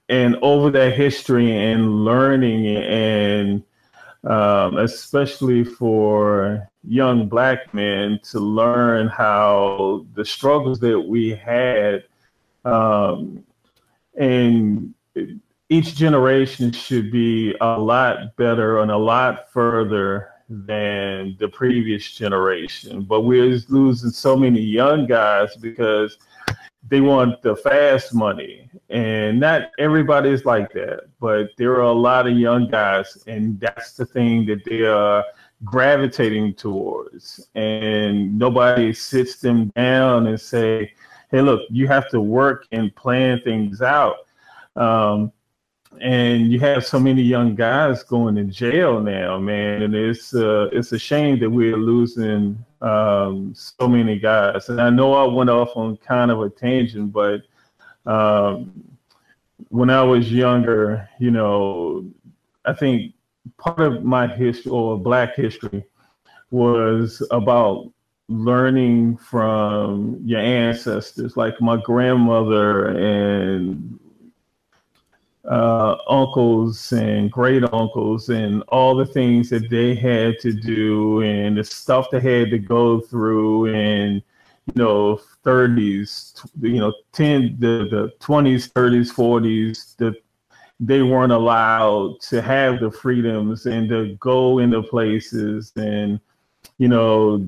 and 0.09 0.35
over 0.41 0.69
that 0.71 0.93
history 0.93 1.55
and 1.55 2.03
learning 2.03 2.77
and 2.77 3.63
um, 4.25 4.77
especially 4.77 5.63
for 5.63 6.69
young 6.83 7.27
black 7.27 7.73
men 7.73 8.19
to 8.23 8.39
learn 8.39 9.07
how 9.07 10.05
the 10.15 10.23
struggles 10.23 10.79
that 10.79 10.99
we 10.99 11.31
had 11.31 12.03
um, 12.65 13.43
and 14.17 14.93
each 15.69 15.95
generation 15.95 16.71
should 16.71 17.11
be 17.11 17.55
a 17.61 17.79
lot 17.79 18.35
better 18.35 18.79
and 18.79 18.91
a 18.91 18.97
lot 18.97 19.51
further 19.51 20.29
than 20.49 21.35
the 21.39 21.47
previous 21.47 22.11
generation. 22.11 23.01
But 23.01 23.21
we're 23.21 23.59
losing 23.69 24.11
so 24.11 24.35
many 24.35 24.59
young 24.59 25.07
guys 25.07 25.55
because 25.55 26.17
they 26.89 27.01
want 27.01 27.41
the 27.41 27.55
fast 27.55 28.13
money. 28.13 28.69
And 28.89 29.39
not 29.39 29.71
everybody 29.79 30.29
is 30.29 30.45
like 30.45 30.71
that, 30.73 31.05
but 31.19 31.49
there 31.57 31.73
are 31.73 31.81
a 31.81 31.91
lot 31.91 32.27
of 32.27 32.37
young 32.37 32.67
guys, 32.67 33.17
and 33.27 33.59
that's 33.59 33.93
the 33.93 34.05
thing 34.05 34.45
that 34.47 34.63
they 34.65 34.83
are 34.83 35.23
gravitating 35.63 36.53
towards. 36.55 37.47
And 37.55 38.37
nobody 38.37 38.93
sits 38.93 39.37
them 39.37 39.69
down 39.75 40.27
and 40.27 40.39
say, 40.39 40.93
hey, 41.31 41.41
look, 41.41 41.61
you 41.69 41.87
have 41.87 42.09
to 42.09 42.21
work 42.21 42.67
and 42.71 42.95
plan 42.95 43.41
things 43.41 43.81
out. 43.81 44.17
Um, 44.75 45.31
and 46.01 46.51
you 46.51 46.59
have 46.59 46.85
so 46.85 46.99
many 46.99 47.21
young 47.21 47.55
guys 47.55 48.03
going 48.03 48.35
to 48.35 48.43
jail 48.43 48.99
now, 48.99 49.37
man, 49.39 49.81
and 49.83 49.95
it's 49.95 50.33
uh, 50.33 50.69
it's 50.71 50.91
a 50.91 50.99
shame 50.99 51.39
that 51.39 51.49
we're 51.49 51.77
losing 51.77 52.63
um, 52.81 53.53
so 53.55 53.87
many 53.87 54.19
guys. 54.19 54.69
And 54.69 54.81
I 54.81 54.89
know 54.89 55.13
I 55.13 55.25
went 55.33 55.49
off 55.49 55.75
on 55.75 55.97
kind 55.97 56.31
of 56.31 56.41
a 56.41 56.49
tangent, 56.49 57.13
but 57.13 57.41
um, 58.05 58.83
when 59.69 59.89
I 59.89 60.03
was 60.03 60.31
younger, 60.31 61.09
you 61.19 61.31
know, 61.31 62.05
I 62.65 62.73
think 62.73 63.13
part 63.57 63.79
of 63.79 64.03
my 64.03 64.27
history 64.27 64.71
or 64.71 64.97
Black 64.97 65.35
history 65.35 65.85
was 66.51 67.25
about 67.31 67.91
learning 68.29 69.17
from 69.17 70.19
your 70.23 70.39
ancestors, 70.39 71.35
like 71.35 71.59
my 71.61 71.77
grandmother 71.77 72.87
and 72.87 73.99
uh, 75.45 75.97
uncles 76.07 76.91
and 76.93 77.31
great 77.31 77.63
uncles 77.73 78.29
and 78.29 78.63
all 78.69 78.95
the 78.95 79.05
things 79.05 79.49
that 79.49 79.69
they 79.69 79.93
had 79.93 80.39
to 80.39 80.53
do 80.53 81.21
and 81.21 81.57
the 81.57 81.63
stuff 81.63 82.09
they 82.09 82.19
had 82.19 82.49
to 82.49 82.57
go 82.57 83.01
through 83.01 83.73
and 83.73 84.21
you 84.67 84.73
know 84.81 85.19
30s 85.43 86.49
you 86.61 86.79
know 86.79 86.93
10 87.11 87.57
the, 87.59 87.87
the 87.91 88.13
20s 88.21 88.71
30s 88.71 89.11
40s 89.13 89.97
the 89.97 90.15
they 90.79 91.01
weren't 91.01 91.31
allowed 91.31 92.19
to 92.21 92.41
have 92.41 92.79
the 92.79 92.89
freedoms 92.89 93.65
and 93.65 93.89
to 93.89 94.15
go 94.15 94.59
into 94.59 94.81
places 94.81 95.73
and 95.75 96.19
you 96.77 96.87
know 96.87 97.45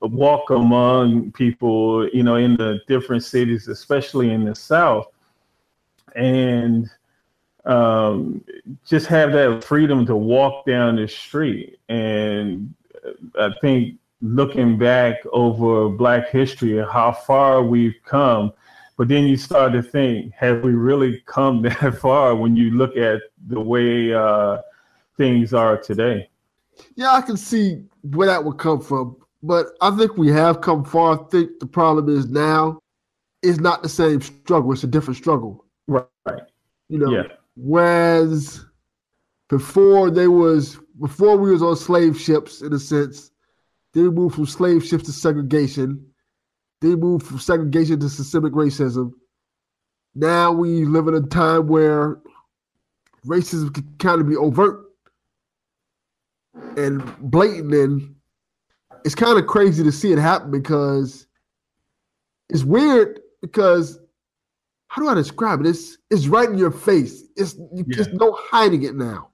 walk 0.00 0.50
among 0.50 1.30
people 1.32 2.08
you 2.08 2.22
know 2.22 2.36
in 2.36 2.56
the 2.56 2.80
different 2.88 3.22
cities 3.22 3.68
especially 3.68 4.30
in 4.30 4.44
the 4.44 4.54
south. 4.54 5.06
And 6.16 6.90
um, 7.64 8.44
just 8.86 9.06
have 9.06 9.32
that 9.32 9.64
freedom 9.64 10.06
to 10.06 10.16
walk 10.16 10.66
down 10.66 10.96
the 10.96 11.08
street. 11.08 11.78
And 11.88 12.74
I 13.38 13.50
think 13.60 13.96
looking 14.22 14.78
back 14.78 15.16
over 15.32 15.88
Black 15.88 16.30
history 16.30 16.78
and 16.78 16.90
how 16.90 17.12
far 17.12 17.62
we've 17.62 17.96
come, 18.04 18.52
but 18.96 19.08
then 19.08 19.26
you 19.26 19.36
start 19.36 19.72
to 19.72 19.82
think, 19.82 20.32
have 20.34 20.62
we 20.62 20.72
really 20.72 21.22
come 21.26 21.62
that 21.62 21.98
far 21.98 22.34
when 22.34 22.56
you 22.56 22.70
look 22.72 22.96
at 22.96 23.20
the 23.46 23.60
way 23.60 24.12
uh, 24.12 24.58
things 25.16 25.54
are 25.54 25.76
today? 25.76 26.28
Yeah, 26.94 27.12
I 27.12 27.20
can 27.20 27.36
see 27.36 27.82
where 28.02 28.28
that 28.28 28.44
would 28.44 28.58
come 28.58 28.80
from. 28.80 29.16
But 29.42 29.68
I 29.80 29.90
think 29.96 30.18
we 30.18 30.28
have 30.28 30.60
come 30.60 30.84
far. 30.84 31.18
I 31.18 31.22
think 31.30 31.60
the 31.60 31.66
problem 31.66 32.14
is 32.14 32.28
now 32.28 32.78
it's 33.42 33.58
not 33.58 33.82
the 33.82 33.88
same 33.88 34.20
struggle. 34.20 34.72
It's 34.72 34.84
a 34.84 34.86
different 34.86 35.16
struggle. 35.16 35.64
Right. 35.86 36.04
You 36.88 36.98
know, 36.98 37.10
yeah. 37.10 37.22
Whereas 37.56 38.64
before 39.48 40.10
they 40.10 40.28
was 40.28 40.78
before 41.00 41.36
we 41.36 41.50
was 41.50 41.62
on 41.62 41.76
slave 41.76 42.18
ships 42.18 42.62
in 42.62 42.72
a 42.72 42.78
sense, 42.78 43.30
they 43.92 44.02
moved 44.02 44.34
from 44.34 44.46
slave 44.46 44.84
ships 44.84 45.04
to 45.04 45.12
segregation. 45.12 46.06
They 46.80 46.94
moved 46.94 47.26
from 47.26 47.38
segregation 47.38 48.00
to 48.00 48.08
systemic 48.08 48.52
racism. 48.52 49.12
Now 50.14 50.52
we 50.52 50.84
live 50.84 51.08
in 51.08 51.14
a 51.14 51.22
time 51.22 51.66
where 51.68 52.18
racism 53.26 53.72
can 53.72 53.94
kind 53.98 54.20
of 54.20 54.28
be 54.28 54.36
overt 54.36 54.86
and 56.76 57.02
blatant 57.20 57.74
and 57.74 58.14
it's 59.04 59.14
kind 59.14 59.38
of 59.38 59.46
crazy 59.46 59.82
to 59.82 59.92
see 59.92 60.12
it 60.12 60.18
happen 60.18 60.50
because 60.50 61.26
it's 62.48 62.64
weird 62.64 63.20
because 63.40 63.99
how 64.90 65.00
do 65.00 65.08
I 65.08 65.14
describe 65.14 65.60
it? 65.60 65.68
It's 65.68 65.98
it's 66.10 66.26
right 66.26 66.48
in 66.48 66.58
your 66.58 66.72
face. 66.72 67.22
It's 67.36 67.54
you, 67.54 67.84
yeah. 67.86 67.96
there's 67.96 68.12
no 68.12 68.32
hiding 68.32 68.82
it 68.82 68.96
now. 68.96 69.30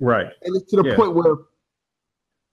Right. 0.00 0.26
And 0.42 0.56
it's 0.56 0.68
to 0.72 0.82
the 0.82 0.88
yeah. 0.88 0.96
point 0.96 1.14
where 1.14 1.36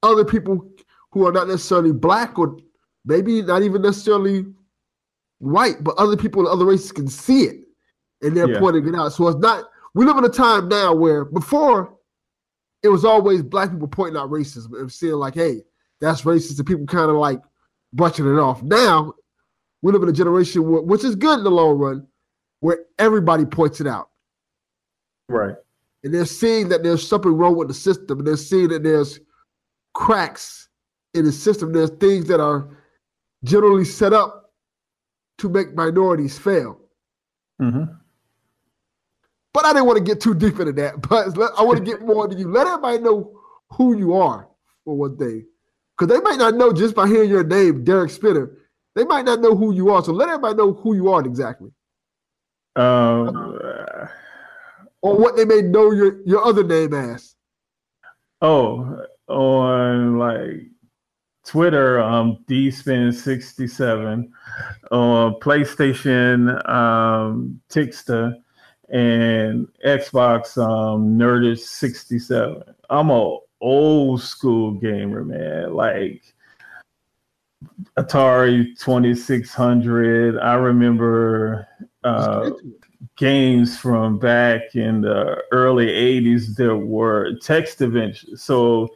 other 0.03 0.23
people 0.23 0.69
who 1.11 1.25
are 1.25 1.31
not 1.31 1.47
necessarily 1.47 1.91
black 1.91 2.37
or 2.37 2.57
maybe 3.03 3.41
not 3.41 3.63
even 3.63 3.81
necessarily 3.81 4.45
white, 5.39 5.83
but 5.83 5.95
other 5.97 6.15
people 6.15 6.45
in 6.45 6.51
other 6.51 6.65
races 6.65 6.91
can 6.91 7.07
see 7.07 7.45
it 7.45 7.61
and 8.21 8.37
they're 8.37 8.49
yeah. 8.49 8.59
pointing 8.59 8.87
it 8.87 8.95
out. 8.95 9.09
So 9.09 9.27
it's 9.27 9.39
not 9.39 9.65
we 9.95 10.05
live 10.05 10.17
in 10.17 10.23
a 10.25 10.29
time 10.29 10.67
now 10.67 10.93
where 10.93 11.25
before 11.25 11.95
it 12.83 12.89
was 12.89 13.03
always 13.03 13.41
black 13.41 13.71
people 13.71 13.87
pointing 13.87 14.17
out 14.17 14.29
racism 14.29 14.79
and 14.79 14.91
saying 14.91 15.13
like, 15.13 15.33
hey, 15.33 15.61
that's 15.99 16.21
racist, 16.21 16.59
and 16.59 16.67
people 16.67 16.85
kind 16.85 17.09
of 17.09 17.15
like 17.15 17.41
brushing 17.91 18.31
it 18.31 18.37
off. 18.37 18.61
Now 18.61 19.15
we 19.81 19.91
live 19.91 20.03
in 20.03 20.09
a 20.09 20.13
generation 20.13 20.69
where, 20.69 20.83
which 20.83 21.03
is 21.03 21.15
good 21.15 21.39
in 21.39 21.43
the 21.43 21.49
long 21.49 21.79
run, 21.79 22.07
where 22.65 22.79
everybody 22.97 23.45
points 23.45 23.79
it 23.79 23.85
out. 23.85 24.09
Right. 25.29 25.53
And 26.03 26.11
they're 26.11 26.25
seeing 26.25 26.67
that 26.69 26.81
there's 26.81 27.07
something 27.07 27.31
wrong 27.31 27.55
with 27.55 27.67
the 27.67 27.75
system, 27.75 28.17
and 28.17 28.27
they're 28.27 28.37
seeing 28.37 28.69
that 28.69 28.81
there's 28.81 29.19
cracks 29.93 30.67
in 31.13 31.25
the 31.25 31.31
system. 31.31 31.71
There's 31.71 31.91
things 31.91 32.27
that 32.27 32.39
are 32.39 32.75
generally 33.43 33.85
set 33.85 34.13
up 34.13 34.51
to 35.37 35.49
make 35.49 35.75
minorities 35.75 36.39
fail. 36.39 36.79
Mm-hmm. 37.61 37.83
But 39.53 39.65
I 39.65 39.73
didn't 39.73 39.85
want 39.85 39.99
to 39.99 40.03
get 40.03 40.19
too 40.19 40.33
deep 40.33 40.59
into 40.59 40.73
that. 40.73 41.01
But 41.07 41.37
I 41.59 41.61
want 41.61 41.77
to 41.77 41.83
get 41.83 42.01
more 42.01 42.25
into 42.25 42.35
you. 42.35 42.49
Let 42.49 42.65
everybody 42.65 42.97
know 42.97 43.31
who 43.73 43.95
you 43.95 44.15
are 44.15 44.47
for 44.83 44.97
one 44.97 45.17
thing, 45.17 45.45
because 45.95 46.11
they 46.11 46.19
might 46.21 46.39
not 46.39 46.55
know 46.55 46.73
just 46.73 46.95
by 46.95 47.07
hearing 47.07 47.29
your 47.29 47.43
name, 47.43 47.83
Derek 47.83 48.09
Spinner. 48.09 48.57
They 48.95 49.03
might 49.03 49.25
not 49.25 49.39
know 49.39 49.55
who 49.55 49.71
you 49.71 49.91
are. 49.91 50.03
So 50.03 50.13
let 50.13 50.29
everybody 50.29 50.55
know 50.55 50.73
who 50.73 50.95
you 50.95 51.11
are 51.11 51.23
exactly. 51.23 51.69
Um, 52.75 53.57
or 55.01 55.17
what 55.17 55.35
they 55.35 55.45
may 55.45 55.61
know 55.61 55.91
your 55.91 56.21
your 56.25 56.43
other 56.43 56.63
name 56.63 56.93
as. 56.93 57.35
Oh, 58.41 59.05
on 59.27 60.17
like 60.17 60.67
Twitter, 61.45 61.99
um, 61.99 62.43
dspin67, 62.49 64.27
on 64.91 65.33
PlayStation, 65.35 66.67
um, 66.67 67.61
Tixter, 67.69 68.35
and 68.89 69.67
Xbox, 69.85 70.57
um, 70.57 71.17
Nerdist67. 71.17 72.73
I'm 72.89 73.09
a 73.11 73.37
old 73.61 74.21
school 74.21 74.73
gamer, 74.73 75.23
man. 75.23 75.73
Like 75.73 76.23
Atari 77.97 78.77
2600. 78.79 80.39
I 80.39 80.53
remember 80.55 81.67
uh, 82.05 82.51
games 83.17 83.77
from 83.77 84.19
back 84.19 84.75
in 84.75 85.01
the 85.01 85.41
early 85.51 85.87
80s 85.87 86.55
that 86.55 86.75
were 86.75 87.33
text 87.41 87.81
adventures. 87.81 88.43
So 88.43 88.89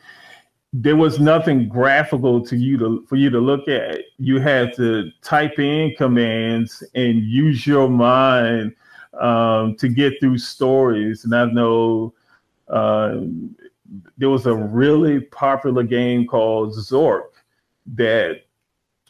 there 0.71 0.95
was 0.95 1.19
nothing 1.19 1.67
graphical 1.67 2.45
to 2.45 2.55
you 2.55 2.77
to 2.77 3.05
for 3.07 3.15
you 3.15 3.31
to 3.31 3.39
look 3.39 3.67
at. 3.67 4.01
You 4.17 4.39
had 4.39 4.75
to 4.75 5.09
type 5.23 5.57
in 5.57 5.95
commands 5.97 6.83
and 6.93 7.23
use 7.23 7.65
your 7.65 7.89
mind 7.89 8.75
um, 9.19 9.75
to 9.77 9.87
get 9.87 10.19
through 10.19 10.37
stories. 10.37 11.25
And 11.25 11.35
I 11.35 11.45
know 11.45 12.13
uh, 12.67 13.21
there 14.19 14.29
was 14.29 14.45
a 14.45 14.55
really 14.55 15.21
popular 15.21 15.81
game 15.81 16.27
called 16.27 16.75
Zork 16.75 17.29
that 17.95 18.41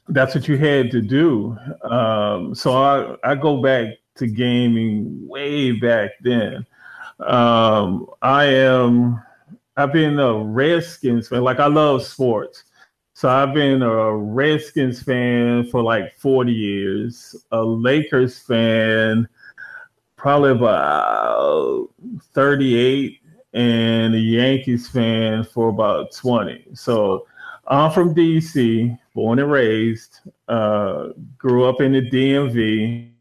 that's 0.09 0.35
what 0.35 0.47
you 0.47 0.57
had 0.57 0.91
to 0.91 1.01
do. 1.01 1.57
Um, 1.83 2.53
so 2.53 2.73
I, 2.73 3.15
I 3.23 3.35
go 3.35 3.61
back 3.61 3.95
to 4.15 4.27
gaming 4.27 5.27
way 5.27 5.71
back 5.71 6.11
then. 6.21 6.65
Um, 7.19 8.07
I 8.21 8.45
am 8.45 9.21
I've 9.77 9.93
been 9.93 10.19
a 10.19 10.33
Redskins 10.33 11.27
fan. 11.27 11.41
Like 11.41 11.59
I 11.59 11.67
love 11.67 12.05
sports. 12.05 12.65
So 13.13 13.29
I've 13.29 13.53
been 13.53 13.81
a 13.81 14.15
Redskins 14.15 15.01
fan 15.03 15.65
for 15.69 15.81
like 15.81 16.17
40 16.17 16.53
years, 16.53 17.35
a 17.51 17.61
Lakers 17.61 18.39
fan 18.39 19.27
probably 20.19 20.51
about 20.51 21.89
38, 22.33 23.19
and 23.53 24.13
a 24.13 24.19
Yankees 24.19 24.87
fan 24.87 25.43
for 25.45 25.69
about 25.69 26.11
20. 26.13 26.67
So 26.73 27.25
I'm 27.69 27.91
from 27.91 28.15
DC, 28.15 28.97
born 29.13 29.39
and 29.39 29.51
raised, 29.51 30.21
uh, 30.47 31.09
grew 31.37 31.65
up 31.65 31.81
in 31.81 31.93
the 31.93 32.09
DMV 32.09 33.11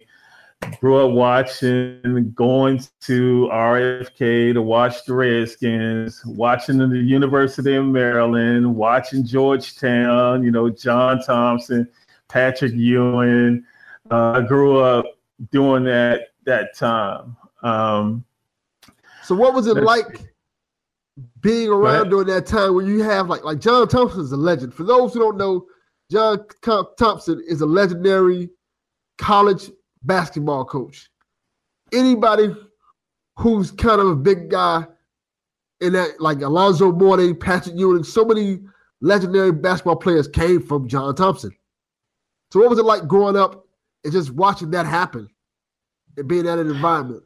grew 0.80 1.04
up 1.04 1.12
watching, 1.12 2.32
going 2.34 2.82
to 3.00 3.48
RFK 3.52 4.54
to 4.54 4.62
watch 4.62 5.04
the 5.04 5.14
Redskins, 5.14 6.24
watching 6.26 6.78
the 6.78 6.98
University 6.98 7.74
of 7.74 7.87
Maryland, 7.87 8.74
watching 8.74 9.24
Georgetown, 9.24 10.42
you 10.42 10.50
know, 10.50 10.68
John 10.68 11.20
Thompson, 11.22 11.88
Patrick 12.28 12.72
Ewing. 12.74 13.64
Uh, 14.11 14.32
I 14.32 14.40
grew 14.42 14.80
up 14.80 15.06
doing 15.52 15.84
that 15.84 16.28
that 16.44 16.74
time. 16.76 17.37
Um, 17.62 18.24
so 19.22 19.34
what 19.34 19.54
was 19.54 19.66
it 19.66 19.76
like 19.76 20.32
being 21.40 21.68
around 21.68 22.11
during 22.11 22.27
that 22.29 22.46
time 22.46 22.74
when 22.74 22.87
you 22.87 23.03
have 23.03 23.29
like 23.29 23.44
like 23.44 23.61
John 23.61 23.88
Thompson 23.88 24.20
is 24.20 24.33
a 24.33 24.37
legend. 24.37 24.74
For 24.74 24.85
those 24.85 25.12
who 25.12 25.20
don't 25.20 25.37
know, 25.37 25.66
John 26.11 26.44
Thompson 26.98 27.42
is 27.46 27.61
a 27.61 27.66
legendary 27.66 28.51
college 29.18 29.70
basketball 30.03 30.64
coach. 30.64 31.11
Anybody 31.92 32.55
who's 33.37 33.70
kind 33.70 34.01
of 34.01 34.09
a 34.09 34.16
big 34.16 34.51
guy 34.51 34.87
in 35.81 35.92
that, 35.92 36.20
like 36.20 36.40
Alonzo 36.40 36.92
Mourning, 36.92 37.37
Patrick 37.37 37.77
Ewing, 37.77 38.05
so 38.05 38.24
many 38.24 38.61
legendary 39.01 39.53
basketball 39.53 39.96
players 39.96 40.29
came 40.29 40.62
from 40.62 40.88
John 40.88 41.14
Thompson. 41.14 41.53
So 42.53 42.61
what 42.61 42.70
was 42.70 42.79
it 42.79 42.85
like 42.85 43.07
growing 43.07 43.37
up 43.37 43.66
and 44.05 44.12
just 44.12 44.31
watching 44.31 44.70
that 44.70 44.87
happen 44.87 45.29
and 46.16 46.27
being 46.27 46.46
in 46.46 46.46
that 46.46 46.59
environment? 46.59 47.22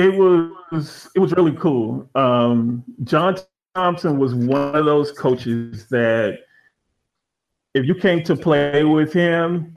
It 0.00 0.16
was 0.16 1.10
it 1.14 1.18
was 1.18 1.32
really 1.32 1.52
cool. 1.52 2.08
Um, 2.14 2.82
John 3.04 3.36
Thompson 3.74 4.18
was 4.18 4.34
one 4.34 4.74
of 4.74 4.86
those 4.86 5.12
coaches 5.12 5.88
that 5.90 6.38
if 7.74 7.84
you 7.84 7.94
came 7.94 8.22
to 8.24 8.34
play 8.34 8.82
with 8.82 9.12
him, 9.12 9.76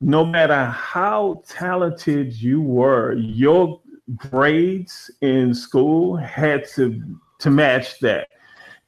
no 0.00 0.24
matter 0.24 0.64
how 0.64 1.44
talented 1.46 2.34
you 2.34 2.60
were, 2.60 3.12
your 3.12 3.80
grades 4.16 5.08
in 5.20 5.54
school 5.54 6.16
had 6.16 6.68
to 6.70 7.00
to 7.38 7.50
match 7.50 8.00
that. 8.00 8.26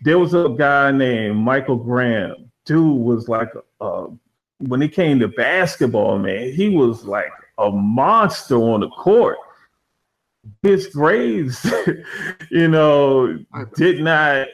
There 0.02 0.18
was 0.18 0.34
a 0.34 0.48
guy 0.48 0.90
named 0.90 1.36
Michael 1.36 1.76
Graham. 1.76 2.50
Dude 2.64 2.98
was 2.98 3.28
like 3.28 3.50
when 4.58 4.82
it 4.82 4.92
came 4.92 5.20
to 5.20 5.28
basketball, 5.28 6.18
man, 6.18 6.52
he 6.52 6.70
was 6.70 7.04
like 7.04 7.30
a 7.58 7.70
monster 7.70 8.56
on 8.56 8.80
the 8.80 8.88
court. 8.88 9.38
His 10.62 10.86
grades, 10.88 11.64
you 12.50 12.68
know, 12.68 13.38
did 13.76 14.02
not 14.02 14.48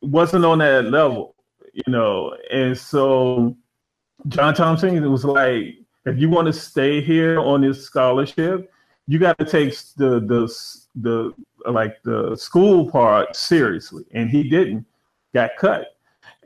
wasn't 0.00 0.44
on 0.44 0.58
that 0.58 0.86
level, 0.86 1.34
you 1.72 1.90
know, 1.92 2.36
and 2.50 2.76
so 2.76 3.56
John 4.28 4.54
Thompson 4.54 5.10
was 5.10 5.24
like 5.24 5.78
if 6.08 6.18
you 6.18 6.28
want 6.28 6.46
to 6.46 6.52
stay 6.52 7.00
here 7.00 7.38
on 7.38 7.60
this 7.60 7.84
scholarship, 7.84 8.72
you 9.06 9.18
got 9.18 9.38
to 9.38 9.44
take 9.44 9.74
the 9.96 10.20
the 10.20 10.54
the 10.96 11.34
like 11.70 12.02
the 12.02 12.36
school 12.36 12.90
part 12.90 13.36
seriously, 13.36 14.04
and 14.12 14.30
he 14.30 14.48
didn't. 14.48 14.86
Got 15.34 15.50
cut. 15.58 15.94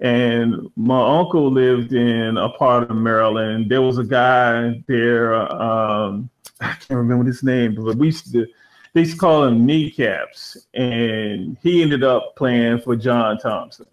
And 0.01 0.69
my 0.75 1.19
uncle 1.21 1.49
lived 1.51 1.93
in 1.93 2.37
a 2.37 2.49
part 2.49 2.91
of 2.91 2.97
Maryland. 2.97 3.71
There 3.71 3.83
was 3.83 3.99
a 3.99 4.05
guy 4.05 4.83
there. 4.89 5.35
Um, 5.37 6.29
I 6.61 6.73
can't 6.75 6.99
remember 6.99 7.25
his 7.25 7.45
name, 7.45 7.77
but 7.77 7.97
we 7.97 8.07
used 8.07 8.33
to 8.33 8.47
they 8.93 9.01
used 9.01 9.13
to 9.13 9.19
call 9.19 9.45
him 9.45 9.65
kneecaps, 9.65 10.67
and 10.75 11.57
he 11.63 11.83
ended 11.83 12.05
up 12.05 12.37
playing 12.37 12.81
for 12.81 12.95
John 12.97 13.39
Thompson, 13.39 13.87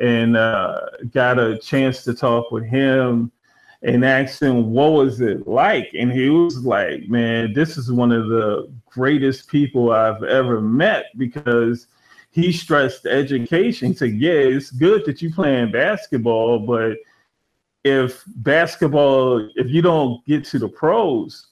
and 0.00 0.36
uh, 0.36 0.80
got 1.12 1.38
a 1.38 1.58
chance 1.58 2.04
to 2.04 2.14
talk 2.14 2.50
with 2.50 2.64
him 2.64 3.30
and 3.82 4.04
asked 4.04 4.42
him 4.42 4.72
what 4.72 4.92
was 4.92 5.20
it 5.20 5.46
like? 5.46 5.92
And 5.94 6.10
he 6.10 6.30
was 6.30 6.64
like 6.64 7.08
man 7.08 7.52
this 7.52 7.76
is 7.76 7.92
one 7.92 8.12
of 8.12 8.28
the 8.28 8.70
greatest 8.86 9.48
people 9.48 9.92
i've 9.92 10.22
ever 10.24 10.60
met 10.60 11.06
because 11.16 11.86
he 12.30 12.52
stressed 12.52 13.06
education. 13.06 13.88
He 13.88 13.94
said 13.94 14.14
yeah 14.14 14.32
it's 14.32 14.70
good 14.70 15.04
that 15.04 15.22
you 15.22 15.32
playing 15.32 15.70
basketball 15.70 16.58
but 16.60 16.96
if 17.84 18.24
basketball 18.36 19.48
if 19.54 19.68
you 19.68 19.82
don't 19.82 20.24
get 20.26 20.44
to 20.46 20.58
the 20.58 20.68
pros 20.68 21.47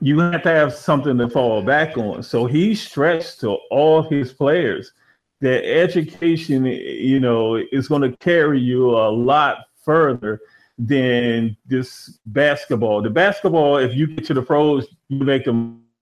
you 0.00 0.18
have 0.18 0.42
to 0.42 0.48
have 0.48 0.74
something 0.74 1.18
to 1.18 1.28
fall 1.28 1.62
back 1.62 1.98
on 1.98 2.22
so 2.22 2.46
he 2.46 2.74
stressed 2.74 3.40
to 3.40 3.50
all 3.70 4.02
his 4.02 4.32
players 4.32 4.92
that 5.40 5.64
education 5.64 6.64
you 6.64 7.20
know 7.20 7.56
is 7.72 7.88
going 7.88 8.02
to 8.02 8.16
carry 8.18 8.60
you 8.60 8.90
a 8.90 9.08
lot 9.10 9.66
further 9.84 10.40
than 10.78 11.56
this 11.66 12.18
basketball. 12.26 13.02
The 13.02 13.10
basketball, 13.10 13.76
if 13.76 13.94
you 13.94 14.06
get 14.06 14.24
to 14.26 14.34
the 14.34 14.42
pros, 14.42 14.86
you 15.08 15.24
make 15.24 15.44
the 15.44 15.52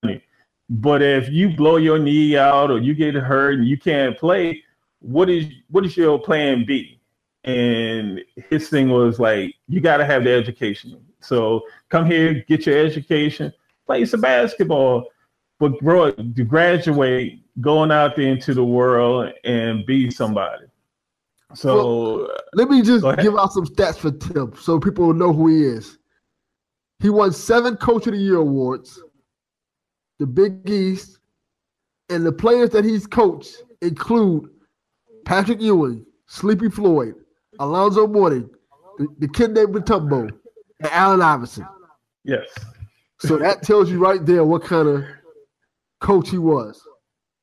money. 0.03 0.22
But 0.68 1.03
if 1.03 1.29
you 1.29 1.50
blow 1.50 1.76
your 1.76 1.98
knee 1.98 2.37
out 2.37 2.70
or 2.70 2.79
you 2.79 2.94
get 2.94 3.14
hurt 3.14 3.59
and 3.59 3.66
you 3.66 3.76
can't 3.76 4.16
play, 4.16 4.62
what 5.00 5.29
is 5.29 5.46
what 5.70 5.85
is 5.85 5.96
your 5.96 6.18
plan 6.18 6.64
B? 6.64 7.00
And 7.44 8.20
his 8.50 8.68
thing 8.68 8.90
was 8.90 9.18
like, 9.18 9.55
you 9.66 9.81
got 9.81 9.96
to 9.96 10.05
have 10.05 10.24
the 10.24 10.31
education. 10.31 11.00
So 11.20 11.62
come 11.88 12.07
here, 12.07 12.44
get 12.46 12.66
your 12.66 12.79
education, 12.79 13.53
play 13.90 14.05
some 14.05 14.20
basketball, 14.20 15.05
but 15.59 15.76
bro, 15.81 16.12
to 16.12 16.44
graduate, 16.44 17.42
going 17.61 17.90
out 17.90 18.14
there 18.14 18.29
into 18.29 18.55
the 18.55 18.64
world 18.64 19.33
and 19.42 19.85
be 19.85 20.09
somebody. 20.12 20.64
So 21.55 21.74
well, 21.74 22.31
let 22.55 22.70
me 22.70 22.83
just 22.83 23.05
give 23.20 23.37
out 23.37 23.53
some 23.53 23.66
stats 23.66 23.96
for 23.96 24.12
Tim 24.12 24.55
so 24.57 24.79
people 24.79 25.09
will 25.09 25.14
know 25.14 25.33
who 25.33 25.48
he 25.48 25.64
is. 25.64 25.98
He 27.00 27.11
won 27.11 27.33
seven 27.33 27.76
Coach 27.76 28.07
of 28.07 28.12
the 28.12 28.20
Year 28.20 28.37
awards, 28.37 29.03
the 30.20 30.26
Big 30.26 30.70
East, 30.70 31.18
and 32.11 32.24
the 32.24 32.31
players 32.31 32.70
that 32.70 32.85
he's 32.85 33.09
coached 33.09 33.64
include 33.83 34.48
Patrick 35.24 35.61
Ewing, 35.61 36.07
Sleepy 36.26 36.68
Floyd, 36.68 37.14
Alonzo 37.59 38.07
Mourning, 38.07 38.48
the, 38.98 39.07
Dikembe 39.26 39.66
Mutombo, 39.66 40.31
and 40.79 40.90
Allen 40.92 41.22
Iverson. 41.22 41.66
Yes. 42.22 42.46
So 43.21 43.37
that 43.37 43.63
tells 43.63 43.91
you 43.91 43.99
right 43.99 44.25
there 44.25 44.45
what 44.45 44.65
kind 44.65 44.89
of 44.89 45.05
coach 46.01 46.31
he 46.31 46.39
was. 46.39 46.83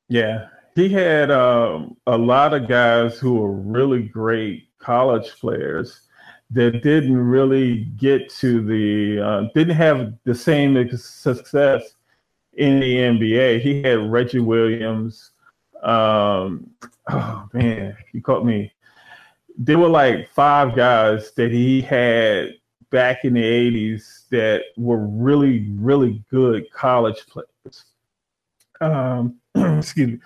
Yeah, 0.08 0.48
he 0.74 0.88
had 0.88 1.30
um, 1.30 1.96
a 2.06 2.18
lot 2.18 2.52
of 2.52 2.68
guys 2.68 3.18
who 3.18 3.34
were 3.34 3.52
really 3.52 4.02
great 4.02 4.68
college 4.78 5.30
players 5.38 6.00
that 6.50 6.82
didn't 6.82 7.16
really 7.16 7.84
get 7.96 8.28
to 8.30 8.60
the 8.64 9.24
uh, 9.24 9.42
didn't 9.54 9.76
have 9.76 10.14
the 10.24 10.34
same 10.34 10.88
success 10.96 11.94
in 12.54 12.80
the 12.80 12.96
NBA. 12.96 13.60
He 13.60 13.82
had 13.82 14.10
Reggie 14.10 14.40
Williams. 14.40 15.30
Um, 15.82 16.70
oh 17.08 17.48
man, 17.52 17.96
you 18.12 18.20
caught 18.20 18.44
me. 18.44 18.72
There 19.56 19.78
were 19.78 19.88
like 19.88 20.28
five 20.30 20.74
guys 20.74 21.30
that 21.32 21.52
he 21.52 21.80
had 21.82 22.54
back 22.90 23.24
in 23.24 23.34
the 23.34 23.42
80s 23.42 24.17
that 24.30 24.62
were 24.76 25.06
really, 25.06 25.70
really 25.72 26.22
good 26.30 26.70
college 26.72 27.24
players. 27.26 27.84
Um, 28.80 29.36
excuse 29.54 30.12
me. 30.12 30.20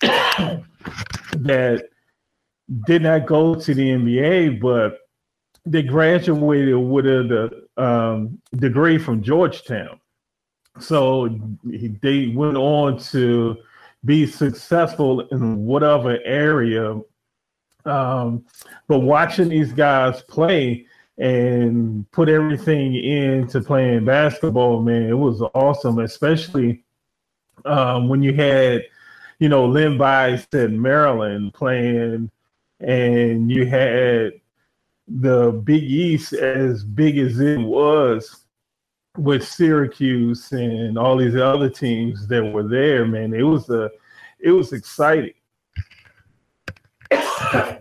that 1.32 1.88
did 2.86 3.02
not 3.02 3.26
go 3.26 3.54
to 3.54 3.74
the 3.74 3.90
NBA, 3.90 4.60
but 4.60 4.98
they 5.66 5.82
graduated 5.82 6.76
with 6.76 7.06
a 7.06 7.66
um, 7.76 8.40
degree 8.56 8.98
from 8.98 9.22
Georgetown. 9.22 10.00
So 10.80 11.28
they 12.02 12.28
went 12.28 12.56
on 12.56 12.98
to 12.98 13.56
be 14.04 14.26
successful 14.26 15.20
in 15.28 15.64
whatever 15.64 16.18
area. 16.24 17.00
Um, 17.86 18.44
but 18.88 19.00
watching 19.00 19.48
these 19.48 19.72
guys 19.72 20.22
play 20.22 20.86
and 21.18 22.10
put 22.10 22.28
everything 22.28 22.94
into 22.96 23.60
playing 23.60 24.04
basketball, 24.04 24.82
man, 24.82 25.08
it 25.08 25.14
was 25.18 25.40
awesome, 25.54 26.00
especially 26.00 26.84
um, 27.64 28.08
when 28.08 28.22
you 28.22 28.34
had, 28.34 28.82
you 29.38 29.48
know, 29.48 29.66
Len 29.66 29.96
Bias 29.96 30.46
in 30.52 30.80
Maryland 30.80 31.54
playing, 31.54 32.30
and 32.80 33.50
you 33.50 33.66
had 33.66 34.32
the 35.06 35.52
Big 35.64 35.82
East 35.82 36.32
as 36.32 36.82
big 36.82 37.18
as 37.18 37.38
it 37.38 37.60
was 37.60 38.44
with 39.16 39.46
Syracuse 39.46 40.50
and 40.52 40.98
all 40.98 41.16
these 41.16 41.36
other 41.36 41.70
teams 41.70 42.26
that 42.26 42.42
were 42.44 42.66
there, 42.66 43.06
man, 43.06 43.32
it 43.32 43.42
was 43.42 43.70
a 43.70 43.90
it 44.40 44.50
was 44.50 44.72
exciting. 44.72 45.34
yeah, 47.10 47.78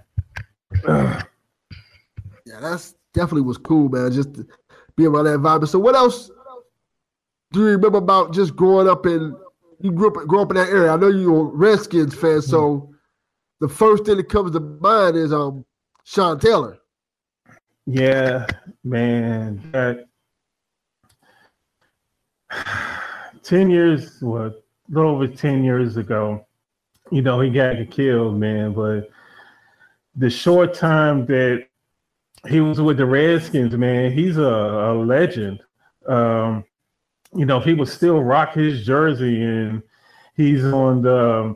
that's 2.45 2.95
definitely 3.13 3.41
was 3.43 3.57
cool, 3.57 3.89
man. 3.89 4.11
Just 4.11 4.41
be 4.95 5.05
around 5.05 5.25
that 5.25 5.39
vibe. 5.39 5.67
So, 5.67 5.79
what 5.79 5.95
else 5.95 6.29
do 7.51 7.59
you 7.59 7.65
remember 7.67 7.97
about 7.97 8.33
just 8.33 8.55
growing 8.55 8.87
up 8.87 9.05
in? 9.05 9.35
You 9.79 9.91
grew 9.91 10.07
up, 10.07 10.27
grew 10.27 10.41
up 10.41 10.51
in 10.51 10.55
that 10.55 10.69
area. 10.69 10.91
I 10.91 10.97
know 10.97 11.07
you're 11.07 11.41
a 11.41 11.43
Redskins 11.43 12.15
fan, 12.15 12.41
so 12.41 12.93
the 13.59 13.67
first 13.67 14.05
thing 14.05 14.17
that 14.17 14.29
comes 14.29 14.51
to 14.51 14.59
mind 14.59 15.15
is 15.15 15.33
um 15.33 15.65
Sean 16.03 16.39
Taylor. 16.39 16.77
Yeah, 17.85 18.45
man. 18.83 19.61
That 19.71 20.05
10 23.43 23.69
years, 23.69 24.21
what, 24.21 24.41
a 24.41 24.55
little 24.89 25.11
over 25.11 25.27
10 25.27 25.63
years 25.63 25.97
ago, 25.97 26.45
you 27.11 27.21
know, 27.21 27.41
he 27.41 27.49
got 27.49 27.75
killed, 27.91 28.39
man. 28.39 28.73
But 28.73 29.09
the 30.15 30.29
short 30.29 30.73
time 30.73 31.25
that 31.27 31.67
he 32.47 32.59
was 32.59 32.81
with 32.81 32.97
the 32.97 33.05
Redskins, 33.05 33.75
man, 33.77 34.11
he's 34.11 34.37
a, 34.37 34.41
a 34.41 34.93
legend. 34.93 35.61
Um, 36.07 36.65
you 37.35 37.45
know, 37.45 37.59
he 37.59 37.73
would 37.73 37.87
still 37.87 38.21
rock 38.21 38.53
his 38.53 38.85
jersey 38.85 39.41
and 39.41 39.81
he's 40.35 40.63
on 40.65 41.01
the 41.01 41.55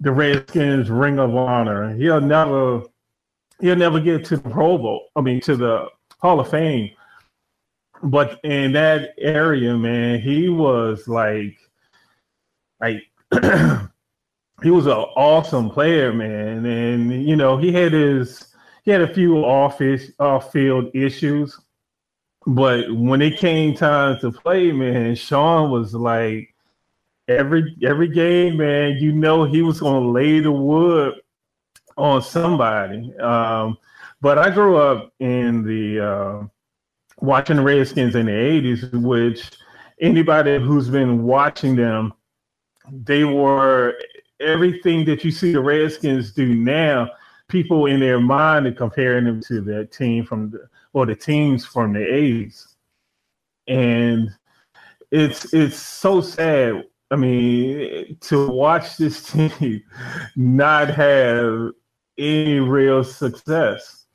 the 0.00 0.12
Redskins 0.12 0.90
Ring 0.90 1.18
of 1.18 1.34
Honor. 1.34 1.94
He'll 1.94 2.20
never 2.20 2.82
he'll 3.60 3.76
never 3.76 4.00
get 4.00 4.24
to 4.26 4.36
the 4.36 4.50
Pro 4.50 4.78
Bowl. 4.78 5.08
I 5.16 5.20
mean, 5.20 5.40
to 5.42 5.56
the 5.56 5.88
Hall 6.20 6.40
of 6.40 6.50
Fame. 6.50 6.90
But 8.02 8.38
in 8.44 8.72
that 8.72 9.14
area, 9.18 9.76
man, 9.76 10.20
he 10.20 10.48
was 10.48 11.08
like, 11.08 11.56
like 12.80 13.02
he 14.62 14.70
was 14.70 14.86
an 14.86 14.92
awesome 14.92 15.70
player, 15.70 16.12
man. 16.12 16.66
And 16.66 17.26
you 17.26 17.36
know, 17.36 17.56
he 17.56 17.72
had 17.72 17.92
his 17.92 18.53
he 18.84 18.90
had 18.90 19.00
a 19.00 19.12
few 19.12 19.38
off 19.38 19.80
off 20.18 20.52
field 20.52 20.90
issues, 20.94 21.58
but 22.46 22.92
when 22.92 23.22
it 23.22 23.38
came 23.38 23.74
time 23.74 24.18
to 24.20 24.30
play, 24.30 24.72
man, 24.72 25.14
Sean 25.14 25.70
was 25.70 25.94
like 25.94 26.54
every 27.28 27.76
every 27.82 28.08
game, 28.08 28.58
man. 28.58 28.96
You 28.98 29.12
know, 29.12 29.44
he 29.44 29.62
was 29.62 29.80
gonna 29.80 30.06
lay 30.06 30.40
the 30.40 30.52
wood 30.52 31.14
on 31.96 32.22
somebody. 32.22 33.16
Um, 33.18 33.78
but 34.20 34.38
I 34.38 34.50
grew 34.50 34.76
up 34.76 35.12
in 35.18 35.62
the 35.64 36.00
uh, 36.06 36.42
watching 37.20 37.56
the 37.56 37.62
Redskins 37.62 38.14
in 38.14 38.26
the 38.26 38.32
'80s, 38.32 39.02
which 39.02 39.50
anybody 40.00 40.58
who's 40.58 40.90
been 40.90 41.22
watching 41.22 41.76
them, 41.76 42.12
they 42.90 43.24
were 43.24 43.94
everything 44.40 45.06
that 45.06 45.24
you 45.24 45.30
see 45.30 45.52
the 45.52 45.60
Redskins 45.60 46.32
do 46.32 46.54
now. 46.54 47.10
People 47.48 47.86
in 47.86 48.00
their 48.00 48.20
mind 48.20 48.66
are 48.66 48.72
comparing 48.72 49.24
them 49.24 49.40
to 49.42 49.60
that 49.62 49.92
team 49.92 50.24
from 50.24 50.50
the 50.50 50.68
or 50.92 51.06
the 51.06 51.14
teams 51.14 51.66
from 51.66 51.92
the 51.92 52.00
'80s, 52.00 52.74
and 53.66 54.30
it's 55.10 55.52
it's 55.52 55.76
so 55.76 56.20
sad. 56.20 56.84
I 57.10 57.16
mean, 57.16 58.16
to 58.22 58.48
watch 58.50 58.96
this 58.96 59.22
team 59.32 59.82
not 60.36 60.88
have 60.90 61.70
any 62.18 62.60
real 62.60 63.04
success. 63.04 64.06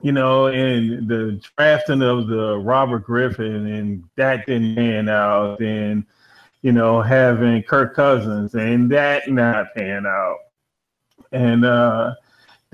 You 0.00 0.12
know, 0.12 0.48
and 0.48 1.08
the 1.08 1.40
drafting 1.56 2.02
of 2.02 2.26
the 2.26 2.58
Robert 2.58 3.04
Griffin 3.04 3.66
and 3.66 4.04
that 4.16 4.46
didn't 4.46 4.76
pan 4.76 5.08
out, 5.08 5.60
and 5.60 6.04
you 6.64 6.72
know, 6.72 7.02
having 7.02 7.62
Kirk 7.62 7.94
Cousins 7.94 8.54
and 8.54 8.90
that 8.90 9.28
not 9.30 9.74
pan 9.74 10.06
out. 10.06 10.38
And 11.32 11.64
uh 11.64 12.14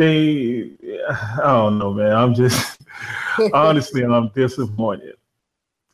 they 0.00 0.70
I 1.08 1.42
don't 1.42 1.78
know, 1.78 1.92
man. 1.92 2.12
I'm 2.12 2.34
just 2.34 2.80
honestly 3.52 4.02
I'm 4.02 4.28
disappointed 4.30 5.16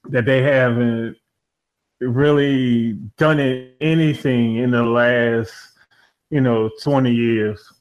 that 0.08 0.24
they 0.24 0.42
haven't 0.42 1.16
really 2.00 2.92
done 3.16 3.40
it, 3.40 3.76
anything 3.80 4.56
in 4.56 4.70
the 4.70 4.82
last, 4.82 5.52
you 6.30 6.40
know, 6.40 6.70
20 6.82 7.12
years. 7.12 7.72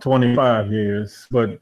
25 0.00 0.72
years. 0.72 1.26
But 1.30 1.58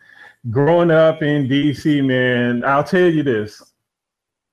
growing 0.51 0.91
up 0.91 1.23
in 1.23 1.47
DC, 1.47 2.05
man, 2.05 2.65
I'll 2.65 2.85
tell 2.85 3.09
you 3.09 3.23
this 3.23 3.63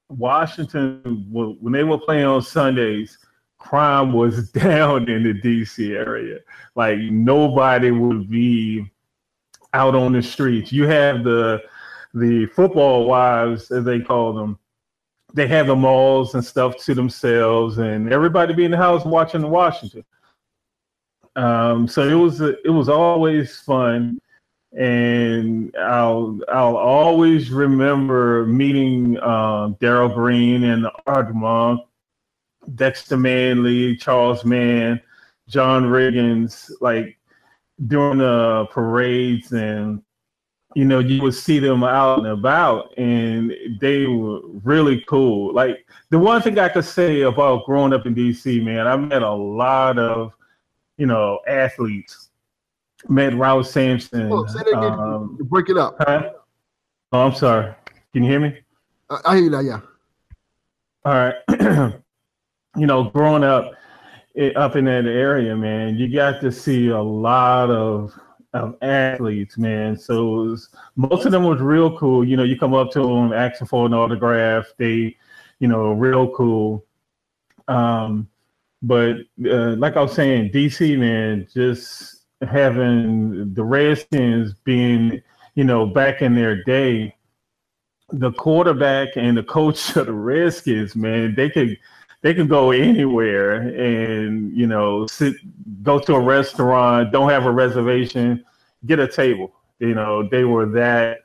Washington, 0.09 1.25
when 1.31 1.71
they 1.71 1.83
were 1.83 1.97
playing 1.97 2.25
on 2.25 2.41
Sundays, 2.41 3.17
crime 3.57 4.11
was 4.11 4.49
down 4.51 5.09
in 5.09 5.23
the 5.23 5.33
DC 5.33 5.95
area. 5.95 6.39
Like 6.75 6.99
nobody 6.99 7.91
would 7.91 8.29
be 8.29 8.91
out 9.73 9.95
on 9.95 10.13
the 10.13 10.21
streets. 10.21 10.71
You 10.71 10.87
have 10.87 11.23
the 11.23 11.61
the 12.13 12.45
football 12.47 13.05
wives, 13.05 13.71
as 13.71 13.85
they 13.85 13.99
call 13.99 14.33
them. 14.33 14.59
They 15.33 15.47
have 15.47 15.67
the 15.67 15.75
malls 15.75 16.35
and 16.35 16.43
stuff 16.43 16.77
to 16.83 16.93
themselves, 16.93 17.77
and 17.77 18.11
everybody 18.11 18.53
be 18.53 18.65
in 18.65 18.71
the 18.71 18.77
house 18.77 19.05
watching 19.05 19.49
Washington. 19.49 20.03
Um, 21.35 21.87
so 21.87 22.07
it 22.07 22.13
was 22.13 22.41
it 22.41 22.69
was 22.69 22.89
always 22.89 23.57
fun, 23.59 24.19
and 24.77 25.73
I'll 25.77 26.39
I'll 26.49 26.75
always 26.75 27.49
remember 27.49 28.45
meeting 28.45 29.17
um, 29.21 29.77
Darrell 29.79 30.09
Green 30.09 30.65
and 30.65 30.87
Art 31.07 31.33
Monk, 31.33 31.81
Dexter 32.75 33.15
Manley, 33.15 33.95
Charles 33.95 34.43
Mann, 34.43 34.99
John 35.47 35.85
Riggins, 35.85 36.69
like 36.81 37.17
during 37.87 38.19
the 38.19 38.67
parades 38.71 39.51
and 39.51 40.01
you 40.73 40.85
know, 40.85 40.99
you 40.99 41.21
would 41.21 41.33
see 41.33 41.59
them 41.59 41.83
out 41.83 42.19
and 42.19 42.27
about, 42.27 42.97
and 42.97 43.53
they 43.81 44.05
were 44.05 44.39
really 44.63 45.03
cool. 45.05 45.53
Like 45.53 45.85
the 46.11 46.17
one 46.17 46.41
thing 46.41 46.57
I 46.57 46.69
could 46.69 46.85
say 46.85 47.23
about 47.23 47.65
growing 47.65 47.91
up 47.91 48.05
in 48.05 48.15
DC, 48.15 48.63
man, 48.63 48.87
I 48.87 48.95
met 48.95 49.21
a 49.21 49.33
lot 49.33 49.99
of 49.99 50.31
you 51.01 51.07
know, 51.07 51.39
athletes. 51.47 52.29
Met 53.09 53.33
Ralph 53.33 53.65
Sampson. 53.65 54.31
Oh, 54.31 54.45
say. 54.45 54.71
Um, 54.75 55.35
break 55.41 55.69
it 55.69 55.77
up. 55.77 55.95
Huh? 55.99 56.29
Oh, 57.11 57.25
I'm 57.25 57.33
sorry. 57.33 57.73
Can 58.13 58.23
you 58.23 58.29
hear 58.29 58.39
me? 58.39 58.59
I, 59.09 59.17
I 59.25 59.35
hear 59.35 59.45
you 59.45 59.49
now. 59.49 59.59
Yeah. 59.61 59.79
All 61.03 61.13
right. 61.13 61.35
you 62.77 62.85
know, 62.85 63.05
growing 63.05 63.43
up 63.43 63.73
up 64.55 64.75
in 64.75 64.85
that 64.85 65.05
area, 65.05 65.55
man, 65.55 65.97
you 65.97 66.13
got 66.13 66.41
to 66.41 66.51
see 66.51 66.89
a 66.89 67.01
lot 67.01 67.69
of 67.69 68.17
of 68.53 68.75
athletes, 68.81 69.57
man. 69.57 69.97
So 69.97 70.25
was, 70.25 70.69
most 70.95 71.25
of 71.25 71.31
them 71.31 71.43
was 71.43 71.61
real 71.61 71.97
cool. 71.97 72.25
You 72.25 72.35
know, 72.35 72.43
you 72.43 72.57
come 72.57 72.73
up 72.73 72.91
to 72.91 73.01
them, 73.01 73.33
asking 73.33 73.67
for 73.67 73.85
an 73.85 73.93
autograph. 73.93 74.65
They, 74.77 75.15
you 75.59 75.67
know, 75.67 75.93
real 75.93 76.29
cool. 76.31 76.85
Um, 77.67 78.27
but 78.81 79.17
uh, 79.45 79.75
like 79.77 79.95
I 79.95 80.01
was 80.01 80.13
saying, 80.13 80.51
DC 80.51 80.97
man, 80.97 81.47
just 81.53 82.25
having 82.41 83.53
the 83.53 83.63
Redskins 83.63 84.53
being, 84.63 85.21
you 85.55 85.63
know, 85.63 85.85
back 85.85 86.21
in 86.21 86.35
their 86.35 86.63
day, 86.63 87.15
the 88.09 88.31
quarterback 88.33 89.09
and 89.15 89.37
the 89.37 89.43
coach 89.43 89.95
of 89.95 90.07
the 90.07 90.13
Redskins, 90.13 90.95
man, 90.95 91.35
they 91.35 91.49
could 91.49 91.77
they 92.21 92.33
could 92.33 92.49
go 92.49 92.71
anywhere 92.71 93.61
and 93.61 94.55
you 94.55 94.67
know 94.67 95.07
sit 95.07 95.35
go 95.83 95.97
to 95.99 96.15
a 96.15 96.19
restaurant 96.19 97.11
don't 97.11 97.29
have 97.29 97.45
a 97.45 97.51
reservation 97.51 98.43
get 98.85 98.99
a 98.99 99.07
table. 99.07 99.51
You 99.79 99.95
know 99.95 100.27
they 100.27 100.43
were 100.43 100.67
that 100.67 101.19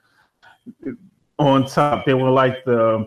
on 1.39 1.67
top. 1.67 2.07
They 2.07 2.15
were 2.15 2.31
like 2.31 2.65
the 2.65 3.07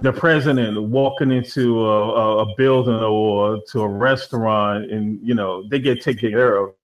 the 0.00 0.12
president 0.12 0.82
walking 0.82 1.30
into 1.30 1.86
a, 1.86 2.38
a 2.38 2.54
building 2.56 2.94
or 2.94 3.60
to 3.68 3.82
a 3.82 3.88
restaurant 3.88 4.90
and 4.90 5.20
you 5.22 5.34
know 5.34 5.68
they 5.68 5.78
get 5.78 6.00
taken 6.00 6.30
care 6.30 6.56
of. 6.56 6.74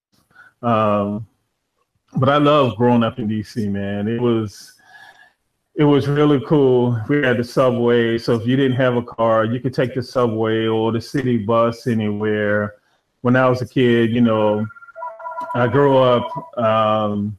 Um, 0.61 1.27
but 2.17 2.31
i 2.31 2.39
love 2.39 2.75
growing 2.77 3.05
up 3.05 3.19
in 3.19 3.29
dc 3.29 3.71
man. 3.71 4.09
It 4.09 4.21
was 4.21 4.75
it 5.79 5.85
was 5.85 6.09
really 6.09 6.41
cool. 6.45 7.01
We 7.09 7.23
had 7.23 7.37
the 7.37 7.45
subway, 7.45 8.19
so 8.19 8.35
if 8.35 8.45
you 8.45 8.57
didn't 8.57 8.77
have 8.79 8.97
a 8.97 9.03
car, 9.03 9.45
you 9.45 9.61
could 9.61 9.73
take 9.73 9.95
the 9.95 10.03
subway 10.03 10.67
or 10.67 10.91
the 10.91 11.01
city 11.01 11.39
bus 11.39 11.87
anywhere. 11.87 12.75
When 13.21 13.37
I 13.37 13.49
was 13.49 13.63
a 13.63 13.67
kid, 13.67 14.11
you 14.11 14.21
know, 14.21 14.67
I 15.55 15.69
grew 15.69 15.97
up 15.97 16.59
um, 16.59 17.39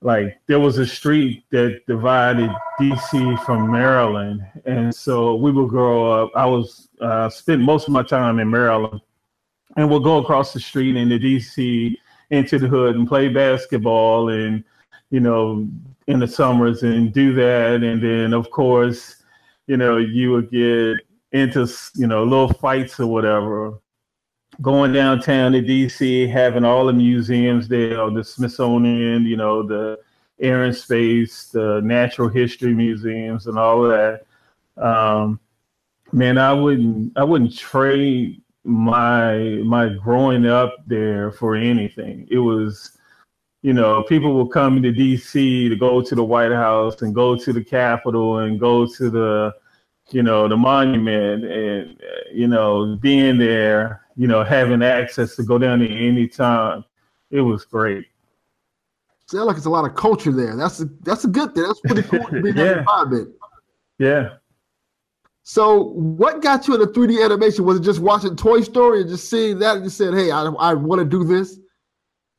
like 0.00 0.36
there 0.48 0.58
was 0.58 0.78
a 0.78 0.86
street 0.86 1.44
that 1.50 1.86
divided 1.86 2.50
DC 2.80 3.44
from 3.44 3.70
Maryland, 3.70 4.44
and 4.64 4.92
so 4.92 5.36
we 5.36 5.52
would 5.52 5.68
grow 5.68 6.10
up. 6.10 6.32
I 6.34 6.46
was 6.46 6.88
uh, 7.00 7.28
spent 7.28 7.62
most 7.62 7.86
of 7.86 7.92
my 7.92 8.02
time 8.02 8.40
in 8.40 8.50
Maryland, 8.50 9.00
and 9.76 9.88
we'll 9.88 10.00
go 10.00 10.18
across 10.18 10.52
the 10.52 10.60
street 10.60 10.96
into 10.96 11.20
DC 11.20 11.94
into 12.30 12.58
the 12.58 12.66
hood 12.66 12.96
and 12.96 13.06
play 13.06 13.28
basketball 13.28 14.30
and 14.30 14.64
you 15.10 15.20
know 15.20 15.68
in 16.06 16.18
the 16.18 16.28
summers 16.28 16.82
and 16.82 17.12
do 17.12 17.32
that. 17.34 17.82
And 17.82 18.02
then, 18.02 18.32
of 18.32 18.50
course, 18.50 19.22
you 19.66 19.76
know, 19.76 19.96
you 19.96 20.30
would 20.32 20.50
get 20.50 20.98
into, 21.32 21.66
you 21.94 22.06
know, 22.06 22.24
little 22.24 22.52
fights 22.52 23.00
or 23.00 23.06
whatever. 23.06 23.80
Going 24.62 24.92
downtown 24.92 25.52
to 25.52 25.62
DC, 25.62 26.30
having 26.30 26.64
all 26.64 26.86
the 26.86 26.92
museums 26.92 27.66
there, 27.66 28.08
the 28.10 28.22
Smithsonian, 28.22 29.24
you 29.24 29.36
know, 29.36 29.62
the 29.62 29.98
Air 30.40 30.64
and 30.64 30.76
Space, 30.76 31.48
the 31.48 31.80
Natural 31.82 32.28
History 32.28 32.72
Museums, 32.72 33.46
and 33.46 33.58
all 33.58 33.84
of 33.84 33.90
that. 33.90 34.26
Um, 34.76 35.40
man, 36.12 36.38
I 36.38 36.52
wouldn't, 36.52 37.16
I 37.16 37.24
wouldn't 37.24 37.56
trade 37.56 38.42
my 38.64 39.60
my 39.64 39.90
growing 39.90 40.46
up 40.46 40.76
there 40.86 41.30
for 41.32 41.54
anything. 41.54 42.26
It 42.30 42.38
was 42.38 42.96
you 43.64 43.72
know, 43.72 44.02
people 44.02 44.34
will 44.34 44.46
come 44.46 44.82
to 44.82 44.92
DC 44.92 45.70
to 45.70 45.74
go 45.74 46.02
to 46.02 46.14
the 46.14 46.22
White 46.22 46.52
House 46.52 47.00
and 47.00 47.14
go 47.14 47.34
to 47.34 47.50
the 47.50 47.64
Capitol 47.64 48.40
and 48.40 48.60
go 48.60 48.84
to 48.84 49.08
the, 49.08 49.54
you 50.10 50.22
know, 50.22 50.46
the 50.46 50.56
monument 50.56 51.46
and, 51.46 51.98
you 52.30 52.46
know, 52.46 52.98
being 53.00 53.38
there, 53.38 54.02
you 54.16 54.28
know, 54.28 54.44
having 54.44 54.82
access 54.82 55.34
to 55.36 55.42
go 55.42 55.56
down 55.56 55.78
there 55.78 55.88
anytime. 55.88 56.84
It 57.30 57.40
was 57.40 57.64
great. 57.64 58.04
Sound 59.28 59.46
like 59.46 59.56
it's 59.56 59.64
a 59.64 59.70
lot 59.70 59.88
of 59.88 59.96
culture 59.96 60.30
there. 60.30 60.54
That's 60.56 60.80
a 60.80 60.84
that's 61.00 61.24
a 61.24 61.28
good 61.28 61.54
thing. 61.54 61.64
That's 61.64 61.80
pretty 61.80 62.02
cool 62.02 62.28
to 62.28 62.42
be 62.42 62.50
in 62.50 62.56
yeah. 62.58 62.78
environment. 62.80 63.34
Yeah. 63.98 64.34
So, 65.42 65.84
what 65.94 66.42
got 66.42 66.68
you 66.68 66.74
into 66.74 66.86
3D 66.88 67.24
animation? 67.24 67.64
Was 67.64 67.78
it 67.78 67.82
just 67.82 68.00
watching 68.00 68.36
Toy 68.36 68.60
Story 68.60 69.00
and 69.00 69.08
just 69.08 69.30
seeing 69.30 69.58
that 69.60 69.76
and 69.76 69.84
just 69.84 69.96
said, 69.96 70.12
"Hey, 70.12 70.30
I, 70.30 70.44
I 70.44 70.74
want 70.74 70.98
to 70.98 71.06
do 71.06 71.24
this"? 71.24 71.58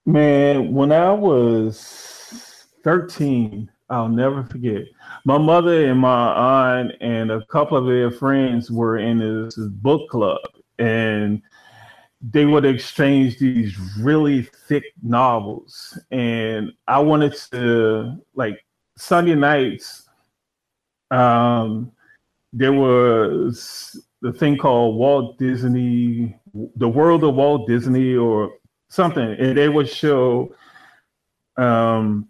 Man, 0.07 0.71
when 0.71 0.91
I 0.91 1.11
was 1.11 2.67
13, 2.83 3.71
I'll 3.89 4.07
never 4.07 4.43
forget. 4.43 4.83
My 5.25 5.39
mother 5.39 5.89
and 5.89 5.99
my 5.99 6.79
aunt 6.79 6.91
and 7.01 7.31
a 7.31 7.43
couple 7.47 7.75
of 7.75 7.87
their 7.87 8.11
friends 8.11 8.69
were 8.69 8.99
in 8.99 9.17
this 9.17 9.55
book 9.57 10.07
club, 10.11 10.41
and 10.77 11.41
they 12.21 12.45
would 12.45 12.65
exchange 12.65 13.39
these 13.39 13.75
really 13.99 14.43
thick 14.67 14.83
novels. 15.01 15.99
And 16.11 16.71
I 16.87 16.99
wanted 16.99 17.35
to, 17.51 18.23
like, 18.35 18.63
Sunday 18.97 19.33
nights, 19.33 20.07
um, 21.09 21.91
there 22.53 22.73
was 22.73 23.99
the 24.21 24.33
thing 24.33 24.57
called 24.57 24.97
Walt 24.97 25.39
Disney, 25.39 26.39
The 26.75 26.87
World 26.87 27.23
of 27.23 27.33
Walt 27.33 27.67
Disney, 27.67 28.15
or 28.15 28.53
something, 28.95 29.35
and 29.39 29.57
they 29.57 29.69
would 29.69 29.89
show 29.89 30.55
um 31.57 32.27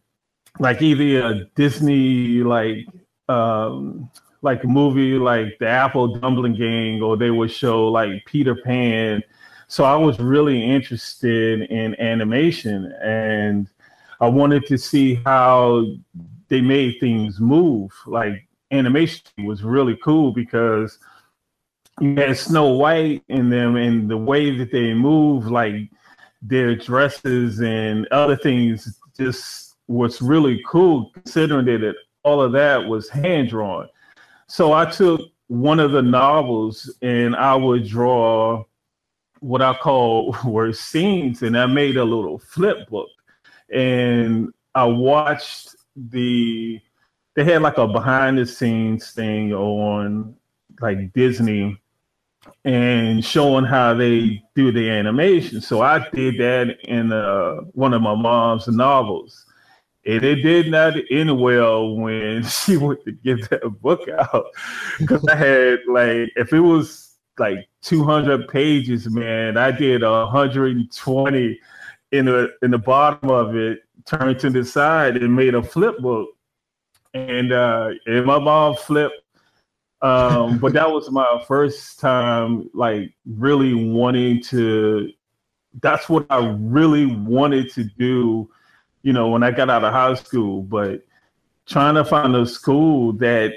like 0.59 0.81
either 0.81 1.27
a 1.27 1.45
Disney 1.55 2.43
like 2.43 2.85
um 3.29 4.09
like 4.41 4.63
a 4.63 4.67
movie 4.67 5.17
like 5.17 5.57
the 5.59 5.67
Apple 5.67 6.17
Dumpling 6.17 6.55
Gang, 6.55 7.01
or 7.01 7.17
they 7.17 7.31
would 7.31 7.51
show 7.51 7.87
like 7.87 8.25
Peter 8.25 8.55
Pan. 8.55 9.23
So 9.67 9.83
I 9.83 9.95
was 9.95 10.19
really 10.19 10.63
interested 10.63 11.61
in 11.71 11.99
animation, 11.99 12.93
and 13.01 13.67
I 14.19 14.27
wanted 14.27 14.65
to 14.67 14.77
see 14.77 15.15
how 15.25 15.85
they 16.47 16.61
made 16.61 16.99
things 16.99 17.39
move. 17.39 17.91
Like 18.05 18.47
animation 18.71 19.23
was 19.39 19.63
really 19.63 19.97
cool 20.03 20.31
because 20.31 20.99
you 21.99 22.15
had 22.15 22.37
Snow 22.37 22.73
White 22.73 23.23
in 23.29 23.49
them, 23.49 23.75
and 23.75 24.09
the 24.09 24.17
way 24.17 24.55
that 24.57 24.71
they 24.71 24.93
move, 24.93 25.47
like 25.47 25.89
their 26.47 26.75
dresses 26.75 27.59
and 27.59 28.07
other 28.07 28.35
things 28.35 28.99
just 29.17 29.75
was 29.87 30.21
really 30.21 30.61
cool 30.67 31.11
considering 31.13 31.65
that 31.65 31.95
all 32.23 32.41
of 32.41 32.51
that 32.53 32.85
was 32.85 33.09
hand 33.09 33.49
drawn. 33.49 33.87
So 34.47 34.73
I 34.73 34.85
took 34.85 35.21
one 35.47 35.79
of 35.79 35.91
the 35.91 36.01
novels 36.01 36.93
and 37.01 37.35
I 37.35 37.55
would 37.55 37.87
draw 37.87 38.63
what 39.39 39.61
I 39.61 39.73
call 39.73 40.35
were 40.45 40.73
scenes 40.73 41.41
and 41.41 41.57
I 41.57 41.65
made 41.65 41.97
a 41.97 42.03
little 42.03 42.39
flip 42.39 42.89
book. 42.89 43.09
And 43.73 44.53
I 44.73 44.85
watched 44.85 45.75
the 45.95 46.79
they 47.35 47.43
had 47.43 47.61
like 47.61 47.77
a 47.77 47.87
behind 47.87 48.37
the 48.37 48.45
scenes 48.45 49.11
thing 49.11 49.53
on 49.53 50.35
like 50.81 51.11
Disney 51.13 51.79
and 52.63 53.23
showing 53.23 53.65
how 53.65 53.93
they 53.93 54.43
do 54.55 54.71
the 54.71 54.89
animation. 54.89 55.61
So 55.61 55.81
I 55.81 56.09
did 56.09 56.39
that 56.39 56.79
in 56.83 57.11
uh, 57.11 57.57
one 57.73 57.93
of 57.93 58.01
my 58.01 58.15
mom's 58.15 58.67
novels. 58.67 59.45
And 60.07 60.23
it 60.23 60.35
did 60.35 60.69
not 60.69 60.95
end 61.09 61.39
well 61.39 61.95
when 61.95 62.43
she 62.47 62.77
went 62.77 63.03
to 63.05 63.11
give 63.11 63.49
that 63.49 63.81
book 63.81 64.07
out. 64.09 64.45
Because 64.99 65.25
I 65.27 65.35
had, 65.35 65.79
like, 65.87 66.31
if 66.35 66.53
it 66.53 66.59
was 66.59 67.15
like 67.37 67.67
200 67.81 68.47
pages, 68.47 69.09
man, 69.09 69.57
I 69.57 69.71
did 69.71 70.01
120 70.01 71.59
in 72.11 72.25
the 72.25 72.49
in 72.61 72.71
the 72.71 72.77
bottom 72.77 73.29
of 73.29 73.55
it, 73.55 73.79
turned 74.05 74.39
to 74.39 74.49
the 74.49 74.63
side 74.63 75.17
and 75.17 75.35
made 75.35 75.55
a 75.55 75.63
flip 75.63 75.99
book. 75.99 76.29
And 77.13 77.51
uh, 77.51 77.91
and 78.05 78.25
my 78.25 78.39
mom 78.39 78.75
flipped 78.75 79.21
um, 80.05 80.59
but 80.59 80.73
that 80.73 80.91
was 80.91 81.09
my 81.09 81.43
first 81.47 81.99
time, 81.99 82.69
like 82.73 83.11
really 83.25 83.73
wanting 83.73 84.41
to. 84.43 85.11
That's 85.81 86.07
what 86.07 86.27
I 86.29 86.45
really 86.59 87.07
wanted 87.07 87.71
to 87.73 87.83
do, 87.83 88.49
you 89.01 89.13
know, 89.13 89.29
when 89.29 89.41
I 89.41 89.49
got 89.49 89.69
out 89.69 89.83
of 89.83 89.91
high 89.91 90.13
school. 90.13 90.61
But 90.61 91.03
trying 91.65 91.95
to 91.95 92.05
find 92.05 92.35
a 92.35 92.45
school 92.45 93.13
that 93.13 93.53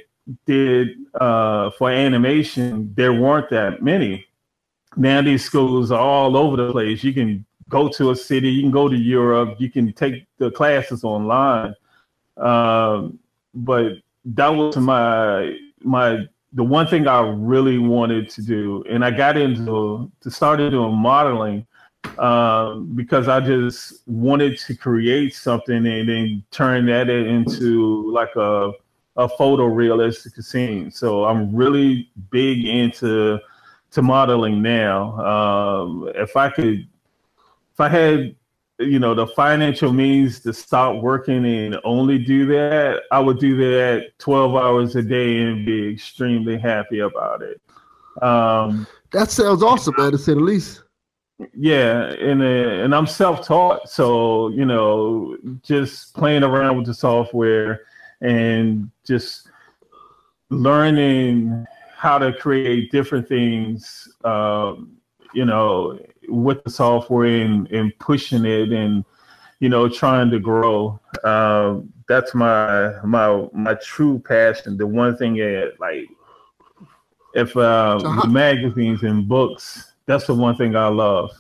did 0.47 0.89
uh, 1.21 1.71
for 1.73 1.91
animation, 1.91 2.95
there 2.97 3.13
weren't 3.13 3.51
that 3.51 3.83
many. 3.83 4.27
Now 4.97 5.21
these 5.21 5.45
schools 5.45 5.91
are 5.91 6.01
all 6.01 6.35
over 6.35 6.57
the 6.57 6.73
place. 6.73 7.05
You 7.05 7.13
can 7.13 7.45
go 7.69 7.89
to 7.91 8.11
a 8.11 8.17
city, 8.17 8.49
you 8.49 8.63
can 8.63 8.71
go 8.71 8.89
to 8.89 8.97
Europe, 8.97 9.57
you 9.59 9.71
can 9.71 9.93
take 9.93 10.27
the 10.39 10.51
classes 10.51 11.05
online. 11.05 11.75
Um, 12.39 13.19
but 13.53 13.93
that 14.25 14.49
was 14.49 14.77
my 14.79 15.55
my 15.81 16.27
the 16.53 16.65
one 16.65 16.87
thing 16.87 17.07
I 17.07 17.21
really 17.21 17.79
wanted 17.79 18.31
to 18.31 18.43
do, 18.43 18.85
and 18.89 19.05
I 19.05 19.11
got 19.11 19.37
into 19.37 20.11
to 20.21 20.31
started 20.31 20.71
doing 20.71 20.95
modeling 20.95 21.67
um, 22.19 22.95
because 22.95 23.29
I 23.29 23.41
just 23.41 24.03
wanted 24.07 24.59
to 24.59 24.75
create 24.75 25.35
something 25.35 25.87
and 25.87 26.09
then 26.09 26.45
turn 26.51 26.87
that 26.87 27.11
into 27.11 28.11
like 28.13 28.35
a 28.37 28.73
a 29.17 29.29
photorealistic 29.29 30.43
scene. 30.43 30.93
So 30.93 31.25
I'm 31.25 31.55
really 31.55 32.09
big 32.31 32.65
into 32.65 33.41
to 33.91 34.03
modeling 34.03 34.63
now. 34.63 35.19
Um, 35.19 36.11
if 36.15 36.37
I 36.37 36.51
could, 36.51 36.87
if 37.73 37.81
I 37.81 37.89
had 37.89 38.37
you 38.79 38.99
know 38.99 39.15
the 39.15 39.27
financial 39.27 39.93
means 39.93 40.41
to 40.41 40.53
stop 40.53 41.03
working 41.03 41.45
and 41.45 41.79
only 41.85 42.19
do 42.19 42.47
that, 42.47 43.03
I 43.11 43.19
would 43.19 43.39
do 43.39 43.57
that 43.57 44.19
12 44.19 44.55
hours 44.55 44.97
a 44.97 45.03
day 45.03 45.39
and 45.43 45.67
be 45.67 45.93
extremely 45.93 46.59
happy 46.59 47.01
about 47.01 47.43
it. 47.43 47.61
Um, 48.23 48.87
that 49.13 49.31
sounds 49.31 49.63
awesome, 49.63 49.95
man, 49.99 50.13
to 50.13 50.19
say 50.19 50.35
the 50.35 50.41
least. 50.41 50.83
Yeah, 51.55 52.13
and 52.15 52.43
uh, 52.43 52.85
and 52.85 52.95
I'm 52.95 53.07
self-taught, 53.07 53.89
so 53.89 54.49
you 54.49 54.65
know, 54.65 55.37
just 55.63 56.15
playing 56.15 56.43
around 56.43 56.77
with 56.77 56.87
the 56.87 56.95
software 56.95 57.83
and 58.21 58.91
just 59.05 59.49
learning 60.51 61.65
how 61.95 62.19
to 62.19 62.33
create 62.33 62.91
different 62.91 63.29
things, 63.29 64.09
um, 64.25 64.97
you 65.33 65.45
know, 65.45 65.99
with 66.29 66.63
the 66.65 66.71
software 66.71 67.27
and, 67.27 67.67
and 67.71 67.97
pushing 67.99 68.45
it 68.45 68.73
and 68.73 69.05
you 69.61 69.69
know 69.69 69.89
trying 69.89 70.31
to 70.31 70.39
grow. 70.39 71.01
Um, 71.25 71.93
that's 72.09 72.35
my 72.35 72.95
my 73.05 73.49
my 73.53 73.75
true 73.75 74.19
passion. 74.21 74.77
The 74.77 74.87
one 74.87 75.17
thing 75.17 75.35
that 75.37 75.75
like 75.79 76.09
if 77.35 77.57
uh, 77.57 77.99
so 77.99 78.09
how, 78.09 78.25
magazines 78.25 79.03
and 79.03 79.29
books, 79.29 79.93
that's 80.07 80.27
the 80.27 80.35
one 80.35 80.57
thing 80.57 80.77
I 80.77 80.89
love. 80.89 81.31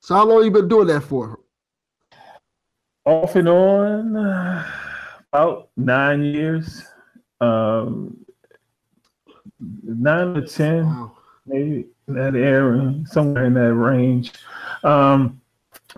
So 0.00 0.14
how 0.14 0.24
long 0.26 0.44
you 0.44 0.50
been 0.50 0.68
doing 0.68 0.86
that 0.88 1.02
for? 1.02 1.40
Off 3.04 3.36
and 3.36 3.48
on, 3.48 4.64
about 5.32 5.68
nine 5.76 6.22
years, 6.22 6.82
um, 7.40 8.16
nine 9.82 10.34
to 10.34 10.46
ten, 10.46 10.86
wow. 10.86 11.16
maybe 11.46 11.86
that 12.08 12.34
area, 12.34 13.02
somewhere 13.06 13.44
in 13.46 13.54
that 13.54 13.74
range. 13.74 14.32
Um, 14.82 15.40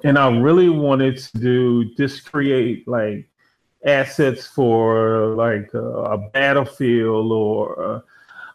and 0.04 0.18
I 0.18 0.28
really 0.36 0.68
wanted 0.68 1.18
to 1.18 1.38
do 1.38 1.94
just 1.94 2.30
create 2.30 2.86
like 2.86 3.28
assets 3.84 4.46
for 4.46 5.28
like 5.34 5.72
a, 5.74 5.78
a 5.78 6.18
battlefield 6.30 7.32
or 7.32 8.02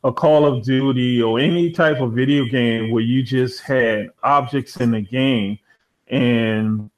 a, 0.04 0.08
a, 0.08 0.14
Call 0.14 0.46
of 0.46 0.64
Duty 0.64 1.22
or 1.22 1.40
any 1.40 1.72
type 1.72 2.00
of 2.00 2.14
video 2.14 2.46
game 2.46 2.92
where 2.92 3.04
you 3.04 3.24
just 3.24 3.62
had 3.62 4.10
objects 4.24 4.78
in 4.78 4.92
the 4.92 5.02
game 5.02 5.58
and 6.08 6.90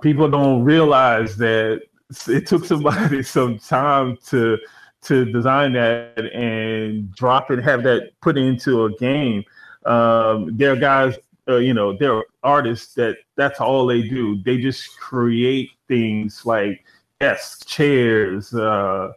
people 0.00 0.28
don't 0.28 0.62
realize 0.62 1.36
that 1.38 1.82
it 2.28 2.46
took 2.46 2.64
somebody 2.64 3.22
some 3.22 3.58
time 3.58 4.16
to 4.26 4.58
to 5.02 5.24
design 5.24 5.72
that 5.72 6.16
and 6.32 7.12
drop 7.12 7.50
it, 7.50 7.58
have 7.58 7.82
that 7.82 8.12
put 8.20 8.38
into 8.38 8.84
a 8.84 8.92
game. 8.98 9.42
Um, 9.84 10.56
there 10.56 10.72
are 10.72 10.76
guys, 10.76 11.18
uh, 11.48 11.56
you 11.56 11.74
know, 11.74 11.96
there 11.96 12.14
are 12.14 12.24
artists 12.42 12.94
that 12.94 13.16
that's 13.36 13.60
all 13.60 13.86
they 13.86 14.02
do. 14.02 14.42
They 14.42 14.58
just 14.58 14.98
create 14.98 15.70
things 15.88 16.44
like 16.44 16.84
desks, 17.20 17.64
chairs, 17.64 18.54
uh, 18.54 19.12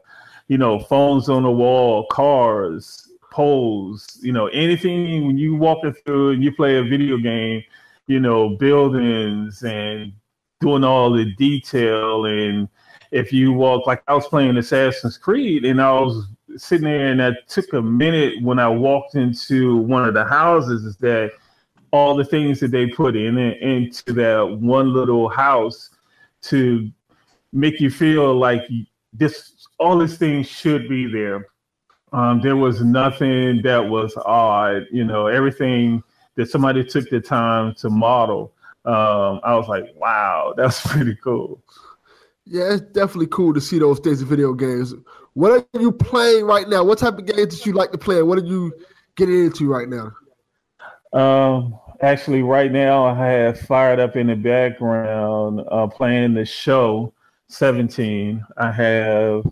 you 0.47 0.57
know, 0.57 0.79
phones 0.79 1.29
on 1.29 1.43
the 1.43 1.51
wall, 1.51 2.05
cars, 2.11 3.09
poles, 3.31 4.19
you 4.21 4.31
know, 4.31 4.47
anything 4.47 5.27
when 5.27 5.37
you 5.37 5.55
walk 5.55 5.79
through 6.05 6.31
and 6.31 6.43
you 6.43 6.53
play 6.53 6.77
a 6.77 6.83
video 6.83 7.17
game, 7.17 7.63
you 8.07 8.19
know, 8.19 8.49
buildings 8.49 9.63
and 9.63 10.13
doing 10.61 10.83
all 10.83 11.11
the 11.11 11.33
detail 11.35 12.25
and 12.25 12.69
if 13.11 13.31
you 13.31 13.51
walk 13.53 13.85
like 13.87 14.03
I 14.07 14.13
was 14.13 14.27
playing 14.27 14.57
Assassin's 14.57 15.17
Creed 15.17 15.65
and 15.65 15.81
I 15.81 15.91
was 15.91 16.27
sitting 16.57 16.85
there 16.85 17.07
and 17.07 17.19
that 17.19 17.47
took 17.47 17.73
a 17.73 17.81
minute 17.81 18.41
when 18.41 18.59
I 18.59 18.69
walked 18.69 19.15
into 19.15 19.77
one 19.77 20.07
of 20.07 20.13
the 20.13 20.25
houses 20.25 20.83
is 20.83 20.97
that 20.97 21.31
all 21.91 22.15
the 22.15 22.25
things 22.25 22.59
that 22.59 22.71
they 22.71 22.87
put 22.87 23.15
in 23.15 23.37
into 23.37 24.13
that 24.13 24.57
one 24.59 24.93
little 24.93 25.29
house 25.29 25.89
to 26.43 26.89
make 27.53 27.79
you 27.79 27.89
feel 27.89 28.35
like 28.35 28.63
this 29.13 29.67
all 29.79 29.97
these 29.97 30.17
things 30.17 30.47
should 30.47 30.87
be 30.87 31.05
there. 31.05 31.47
Um, 32.13 32.41
there 32.41 32.55
was 32.55 32.81
nothing 32.81 33.61
that 33.63 33.89
was 33.89 34.15
odd, 34.25 34.85
you 34.91 35.03
know, 35.03 35.27
everything 35.27 36.03
that 36.35 36.49
somebody 36.49 36.83
took 36.83 37.09
the 37.09 37.19
time 37.19 37.73
to 37.75 37.89
model. 37.89 38.53
Um, 38.85 39.39
I 39.43 39.55
was 39.55 39.67
like, 39.67 39.85
wow, 39.97 40.53
that's 40.57 40.85
pretty 40.85 41.15
cool. 41.15 41.61
Yeah, 42.45 42.73
it's 42.73 42.81
definitely 42.81 43.27
cool 43.27 43.53
to 43.53 43.61
see 43.61 43.79
those 43.79 43.99
things 43.99 44.21
in 44.21 44.27
video 44.27 44.53
games. 44.53 44.93
What 45.35 45.51
are 45.73 45.79
you 45.79 45.91
playing 45.91 46.45
right 46.45 46.67
now? 46.67 46.83
What 46.83 46.97
type 46.97 47.17
of 47.17 47.25
games 47.25 47.57
did 47.57 47.65
you 47.65 47.73
like 47.73 47.91
to 47.91 47.97
play? 47.97 48.21
What 48.23 48.37
are 48.37 48.45
you 48.45 48.73
getting 49.15 49.45
into 49.45 49.69
right 49.69 49.87
now? 49.87 50.11
Um, 51.13 51.77
actually, 52.01 52.41
right 52.41 52.71
now 52.71 53.05
I 53.05 53.15
have 53.15 53.59
fired 53.59 53.99
up 53.99 54.15
in 54.15 54.27
the 54.27 54.35
background 54.35 55.61
uh, 55.69 55.87
playing 55.87 56.33
the 56.33 56.45
show 56.45 57.13
17. 57.49 58.45
I 58.57 58.71
have 58.71 59.45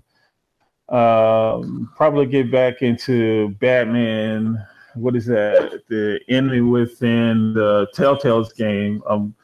um, 0.90 1.92
probably 1.96 2.28
get 2.28 2.50
back 2.50 2.82
into 2.82 3.50
Batman. 3.60 4.66
What 4.96 5.18
is 5.18 5.26
that? 5.26 5.84
The 5.90 6.20
enemy 6.30 6.62
within 6.62 7.54
the 7.54 7.88
Telltale's 7.94 8.54
game. 8.54 9.04
Um, 9.06 9.36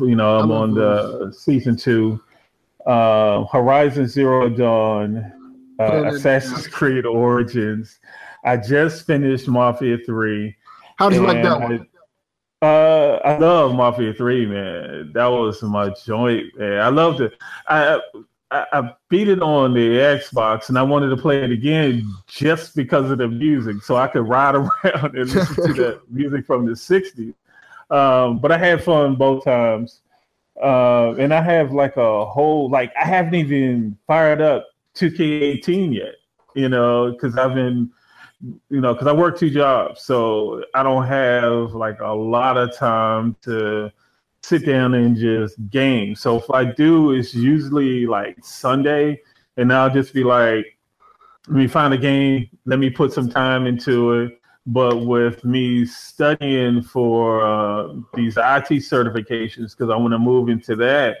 you 0.00 0.16
know, 0.16 0.38
I'm, 0.38 0.50
I'm 0.50 0.52
on 0.52 0.74
the 0.74 1.32
season 1.32 1.76
two 1.76 2.20
uh, 2.86 3.44
Horizon 3.44 4.06
Zero 4.06 4.48
Dawn, 4.48 5.32
uh, 5.90 6.12
Assassin's 6.14 6.66
Creed 6.66 7.06
Origins. 7.06 7.98
I 8.44 8.56
just 8.56 9.06
finished 9.06 9.48
Mafia 9.48 9.98
Three. 9.98 10.56
How 10.96 11.08
do 11.08 11.16
you 11.16 11.26
like 11.26 11.42
that 11.42 11.60
one? 11.60 11.86
I, 12.60 12.66
uh, 12.66 13.20
I 13.24 13.38
love 13.38 13.74
Mafia 13.74 14.14
Three, 14.14 14.46
man. 14.46 15.12
That 15.14 15.26
was 15.26 15.62
my 15.62 15.90
joint, 16.04 16.46
man. 16.58 16.80
I 16.80 16.88
loved 16.88 17.20
it. 17.20 17.34
I, 17.68 18.00
I 18.50 18.66
I 18.72 18.92
beat 19.08 19.28
it 19.28 19.42
on 19.42 19.74
the 19.74 19.88
Xbox, 19.98 20.68
and 20.68 20.78
I 20.78 20.82
wanted 20.82 21.08
to 21.08 21.16
play 21.16 21.42
it 21.42 21.50
again 21.50 22.12
just 22.26 22.76
because 22.76 23.10
of 23.10 23.18
the 23.18 23.28
music, 23.28 23.82
so 23.82 23.96
I 23.96 24.08
could 24.08 24.28
ride 24.28 24.54
around 24.56 25.16
and 25.16 25.30
listen 25.30 25.66
to 25.66 25.72
the 25.72 26.02
music 26.10 26.46
from 26.46 26.66
the 26.66 26.72
'60s. 26.72 27.34
Um, 27.90 28.38
but 28.38 28.50
I 28.50 28.58
had 28.58 28.82
fun 28.82 29.16
both 29.16 29.44
times. 29.44 30.00
Uh, 30.62 31.14
and 31.18 31.32
I 31.32 31.40
have 31.40 31.72
like 31.72 31.96
a 31.96 32.24
whole 32.26 32.68
like 32.70 32.92
I 32.94 33.06
haven't 33.06 33.34
even 33.34 33.96
fired 34.06 34.40
up 34.40 34.66
2K18 34.94 35.94
yet, 35.94 36.14
you 36.54 36.68
know, 36.68 37.12
because 37.12 37.36
I've 37.36 37.54
been, 37.54 37.90
you 38.70 38.80
know, 38.80 38.92
because 38.92 39.06
I 39.06 39.12
work 39.12 39.38
two 39.38 39.50
jobs, 39.50 40.02
so 40.02 40.64
I 40.74 40.82
don't 40.82 41.06
have 41.06 41.74
like 41.74 42.00
a 42.00 42.12
lot 42.12 42.56
of 42.56 42.76
time 42.76 43.36
to 43.42 43.90
sit 44.42 44.66
down 44.66 44.94
and 44.94 45.16
just 45.16 45.56
game. 45.70 46.14
So 46.14 46.38
if 46.38 46.50
I 46.50 46.64
do, 46.64 47.12
it's 47.12 47.34
usually 47.34 48.06
like 48.06 48.44
Sunday, 48.44 49.20
and 49.56 49.72
I'll 49.72 49.90
just 49.90 50.12
be 50.12 50.24
like, 50.24 50.66
let 51.48 51.56
me 51.56 51.66
find 51.66 51.94
a 51.94 51.98
game, 51.98 52.48
let 52.66 52.78
me 52.78 52.90
put 52.90 53.12
some 53.12 53.28
time 53.28 53.66
into 53.66 54.12
it 54.12 54.38
but 54.66 55.04
with 55.04 55.44
me 55.44 55.84
studying 55.84 56.82
for 56.82 57.44
uh, 57.44 57.94
these 58.14 58.36
IT 58.36 58.68
certifications 58.80 59.76
because 59.76 59.90
I 59.90 59.96
want 59.96 60.12
to 60.12 60.18
move 60.18 60.48
into 60.48 60.76
that, 60.76 61.18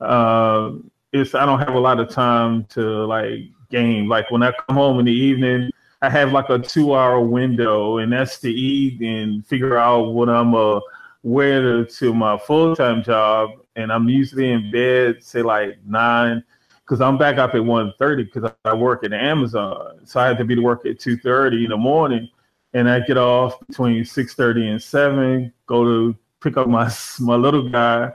uh, 0.00 0.72
it's 1.12 1.34
I 1.34 1.46
don't 1.46 1.58
have 1.58 1.74
a 1.74 1.80
lot 1.80 2.00
of 2.00 2.08
time 2.08 2.64
to 2.70 3.04
like 3.06 3.50
game. 3.70 4.08
Like 4.08 4.30
when 4.30 4.42
I 4.42 4.52
come 4.52 4.76
home 4.76 4.98
in 4.98 5.06
the 5.06 5.12
evening, 5.12 5.70
I 6.00 6.10
have 6.10 6.32
like 6.32 6.48
a 6.48 6.58
two-hour 6.58 7.20
window, 7.20 7.98
and 7.98 8.12
that's 8.12 8.38
to 8.40 8.50
eat 8.50 9.00
and 9.00 9.46
figure 9.46 9.76
out 9.76 10.12
what 10.12 10.28
I'm 10.28 10.54
uh 10.54 10.80
wear 11.24 11.84
to 11.84 12.14
my 12.14 12.36
full-time 12.36 13.02
job. 13.02 13.50
And 13.76 13.92
I'm 13.92 14.08
usually 14.08 14.52
in 14.52 14.70
bed 14.70 15.22
say 15.22 15.42
like 15.42 15.78
nine 15.86 16.42
because 16.80 17.00
I'm 17.00 17.16
back 17.16 17.38
up 17.38 17.54
at 17.54 17.60
1.30 17.60 18.32
because 18.32 18.50
I 18.64 18.74
work 18.74 19.04
at 19.04 19.12
Amazon, 19.12 20.00
so 20.04 20.20
I 20.20 20.26
have 20.26 20.38
to 20.38 20.44
be 20.44 20.56
to 20.56 20.62
work 20.62 20.84
at 20.84 20.98
2:30 20.98 21.64
in 21.64 21.70
the 21.70 21.76
morning 21.76 22.28
and 22.74 22.88
I 22.88 23.00
get 23.00 23.16
off 23.16 23.58
between 23.66 24.04
six 24.04 24.34
thirty 24.34 24.68
and 24.68 24.82
seven. 24.82 25.52
Go 25.66 25.84
to 25.84 26.16
pick 26.40 26.56
up 26.56 26.68
my 26.68 26.90
my 27.20 27.34
little 27.34 27.68
guy, 27.68 28.12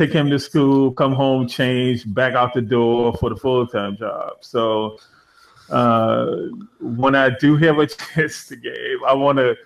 take 0.00 0.12
him 0.14 0.30
to 0.30 0.38
school, 0.38 0.92
come 0.92 1.12
home, 1.12 1.46
change, 1.46 2.12
back 2.14 2.32
out 2.32 2.54
the 2.54 2.62
door 2.62 3.12
for 3.18 3.28
the 3.28 3.36
full 3.36 3.66
time 3.66 3.98
job. 3.98 4.32
So 4.40 4.96
uh, 5.68 6.36
when 6.80 7.14
I 7.14 7.28
do 7.38 7.56
have 7.58 7.78
a 7.78 7.86
chance 8.14 8.46
to 8.46 8.56
game, 8.56 8.98
I 9.06 9.12
want 9.12 9.38
to 9.38 9.56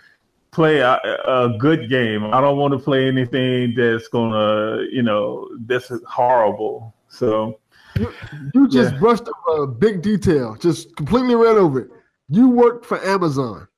play 0.51 0.81
a, 0.81 0.95
a, 1.25 1.57
good 1.59 1.89
game. 1.89 2.25
I 2.25 2.41
don't 2.41 2.59
want 2.59 2.73
to 2.73 2.79
play 2.79 3.07
anything 3.07 3.75
that's 3.77 4.09
gonna, 4.09 4.83
you 4.91 5.03
know, 5.03 5.49
that's 5.67 5.93
horrible. 6.05 6.95
So 7.09 7.61
you, 7.97 8.13
you 8.55 8.69
just 8.69 8.95
yeah. 8.95 8.99
brushed 8.99 9.29
a 9.57 9.67
big 9.69 10.03
detail, 10.03 10.57
just 10.57 10.97
completely 10.97 11.37
ran 11.37 11.57
over 11.57 11.83
it. 11.83 11.91
You 12.29 12.49
work 12.49 12.85
for 12.85 13.01
Amazon. 13.05 13.69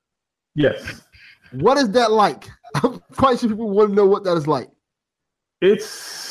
Yes. 0.55 1.03
What 1.53 1.77
is 1.77 1.91
that 1.91 2.13
like? 2.13 2.49
I'm 2.77 3.03
quite 3.15 3.41
sure 3.41 3.51
people 3.51 3.69
want 3.69 3.91
to 3.91 3.95
know 3.95 4.07
what 4.07 4.25
that 4.25 4.39
is 4.39 4.47
like. 4.47 4.71
It's 5.61 6.26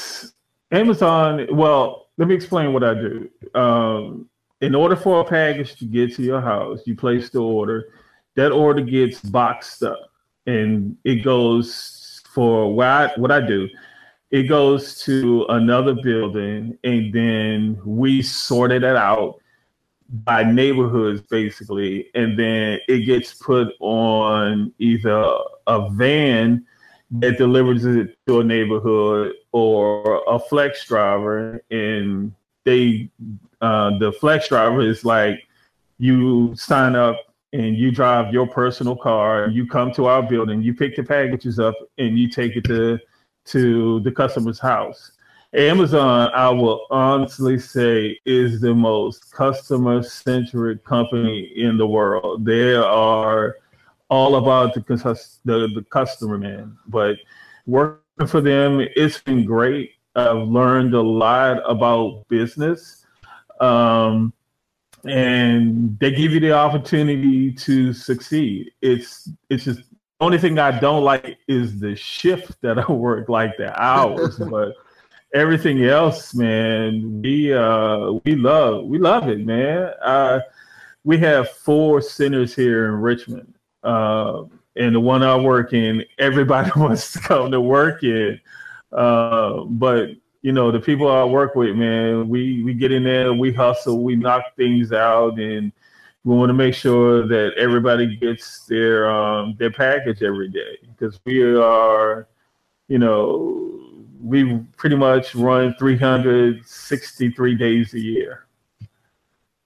Amazon. 0.76 1.48
Well, 1.52 2.08
let 2.18 2.28
me 2.28 2.36
explain 2.36 2.74
what 2.74 2.84
I 2.84 2.94
do. 2.94 3.30
Um, 3.54 4.30
in 4.62 4.76
order 4.76 4.96
for 4.96 5.22
a 5.22 5.26
package 5.26 5.76
to 5.78 5.86
get 5.86 6.16
to 6.16 6.24
your 6.24 6.42
house, 6.42 6.82
you 6.86 6.96
place 6.96 7.30
the 7.30 7.42
order. 7.42 7.94
That 8.36 8.52
order 8.52 8.82
gets 8.82 9.22
boxed 9.22 9.84
up, 9.84 10.10
and 10.46 10.98
it 11.04 11.24
goes 11.24 12.22
for 12.34 12.74
what 12.74 12.88
I, 12.88 13.12
what 13.16 13.32
I 13.32 13.40
do 13.40 13.70
it 14.36 14.44
goes 14.50 15.00
to 15.02 15.46
another 15.48 15.94
building, 15.94 16.78
and 16.84 17.14
then 17.14 17.80
we 17.86 18.22
sorted 18.22 18.84
it 18.84 18.96
out 18.96 19.40
by 20.10 20.44
neighborhoods 20.44 21.22
basically, 21.22 22.10
and 22.16 22.38
then 22.38 22.80
it 22.90 23.06
gets 23.06 23.34
put 23.36 23.70
on 23.80 24.74
either 24.78 25.24
a 25.68 25.90
van 25.92 26.66
that 27.20 27.38
delivers 27.38 27.86
it 27.86 28.18
to 28.28 28.40
a 28.40 28.44
neighborhood 28.44 29.34
or 29.52 30.24
a 30.28 30.40
flex 30.40 30.86
driver, 30.86 31.62
and 31.72 32.34
they 32.64 33.10
uh, 33.62 33.98
the 33.98 34.12
flex 34.14 34.50
driver 34.50 34.82
is 34.82 35.06
like 35.06 35.48
you 35.98 36.56
sign 36.56 36.96
up 36.96 37.18
and 37.54 37.78
you 37.78 37.90
drive 37.92 38.34
your 38.34 38.48
personal 38.48 38.96
car, 38.96 39.48
you 39.50 39.66
come 39.66 39.92
to 39.94 40.08
our 40.08 40.22
building, 40.22 40.62
you 40.62 40.74
pick 40.74 40.96
the 40.96 41.04
packages 41.04 41.60
up, 41.60 41.76
and 41.98 42.20
you 42.20 42.28
take 42.28 42.56
it 42.56 42.64
to 42.66 43.00
to 43.46 44.00
the 44.02 44.12
customer's 44.12 44.60
house. 44.60 45.12
Amazon, 45.54 46.32
I 46.34 46.50
will 46.50 46.86
honestly 46.90 47.58
say, 47.58 48.20
is 48.26 48.60
the 48.60 48.74
most 48.74 49.32
customer 49.32 50.04
centric 50.04 50.84
company 50.84 51.54
in 51.56 51.78
the 51.78 51.88
world. 51.88 52.44
They 52.44 52.76
are 52.76 53.56
all 54.10 54.36
about 54.36 54.74
the, 54.74 54.82
the, 55.46 55.68
the 55.74 55.86
customer, 55.90 56.38
man. 56.38 56.78
But 56.88 57.18
working 57.66 58.28
for 58.28 58.42
them, 58.42 58.80
it's 58.96 59.20
been 59.20 59.46
great. 59.46 59.92
I've 60.16 60.48
learned 60.48 60.94
a 60.94 61.02
lot 61.02 61.60
about 61.70 62.28
business. 62.30 63.06
Um, 63.60 64.34
and 65.06 65.98
they 66.00 66.12
give 66.12 66.32
you 66.32 66.40
the 66.40 66.54
opportunity 66.54 67.52
to 67.52 67.94
succeed. 67.94 68.72
It's 68.82 69.30
it's 69.50 69.66
just 69.66 69.80
the 69.80 69.86
only 70.20 70.38
thing 70.38 70.58
I 70.58 70.80
don't 70.80 71.04
like 71.04 71.38
is 71.48 71.80
the 71.80 71.96
shift 71.96 72.60
that 72.62 72.80
I 72.90 72.92
work, 72.92 73.30
like 73.30 73.58
the 73.58 73.80
hours, 73.82 74.38
but 74.50 74.74
everything 75.34 75.84
else, 75.84 76.34
man, 76.34 77.22
we 77.22 77.54
uh 77.54 78.14
we 78.24 78.36
love 78.36 78.86
we 78.86 78.98
love 78.98 79.30
it, 79.30 79.46
man. 79.46 79.92
Uh, 80.02 80.40
we 81.04 81.20
have 81.20 81.50
four 81.50 82.02
centers 82.02 82.56
here 82.56 82.86
in 82.86 82.94
Richmond, 82.94 83.54
uh, 83.86 84.44
and 84.76 84.94
the 84.94 85.00
one 85.00 85.24
I 85.24 85.36
work 85.38 85.74
in, 85.74 86.04
everybody 86.18 86.72
wants 86.76 87.14
to 87.14 87.20
come 87.20 87.52
to 87.52 87.62
work 87.62 88.04
in, 88.04 88.40
uh, 88.92 89.64
but 89.64 90.10
you 90.42 90.52
know 90.52 90.72
the 90.72 90.80
people 90.80 91.10
I 91.10 91.24
work 91.24 91.56
with, 91.56 91.76
man, 91.76 92.28
we 92.28 92.64
we 92.64 92.74
get 92.74 92.92
in 92.92 93.04
there, 93.04 93.34
we 93.34 93.54
hustle, 93.54 94.04
we 94.04 94.16
knock 94.16 94.44
things 94.58 94.92
out, 94.92 95.40
and 95.40 95.72
we 96.24 96.36
want 96.36 96.50
to 96.50 96.54
make 96.54 96.74
sure 96.74 97.28
that 97.28 97.54
everybody 97.56 98.16
gets 98.16 98.66
their 98.66 99.10
um, 99.10 99.56
their 99.58 99.72
package 99.72 100.24
every 100.24 100.50
day 100.50 100.78
because 100.82 101.20
we 101.26 101.42
are, 101.42 102.28
you 102.88 103.00
know, 103.00 103.80
we 104.22 104.58
pretty 104.76 104.96
much 104.96 105.36
run 105.36 105.76
363 105.78 107.56
days 107.56 107.94
a 107.94 108.00
year. 108.00 108.48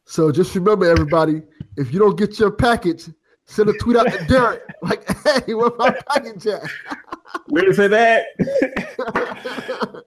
So 0.06 0.32
just 0.32 0.54
remember, 0.56 0.86
everybody, 0.86 1.44
if 1.78 1.94
you 1.94 2.00
don't 2.00 2.18
get 2.18 2.40
your 2.40 2.52
package, 2.52 3.10
send 3.50 3.70
a 3.70 3.74
tweet 3.74 3.98
out 3.98 4.12
to 4.12 4.26
Derek 4.26 4.62
like, 4.82 5.08
"Hey, 5.24 5.54
where's 5.54 5.72
my 5.78 5.92
package 6.08 6.48
at?" 6.48 6.64
Where's 7.48 7.78
it 7.80 7.94
at? 7.94 8.26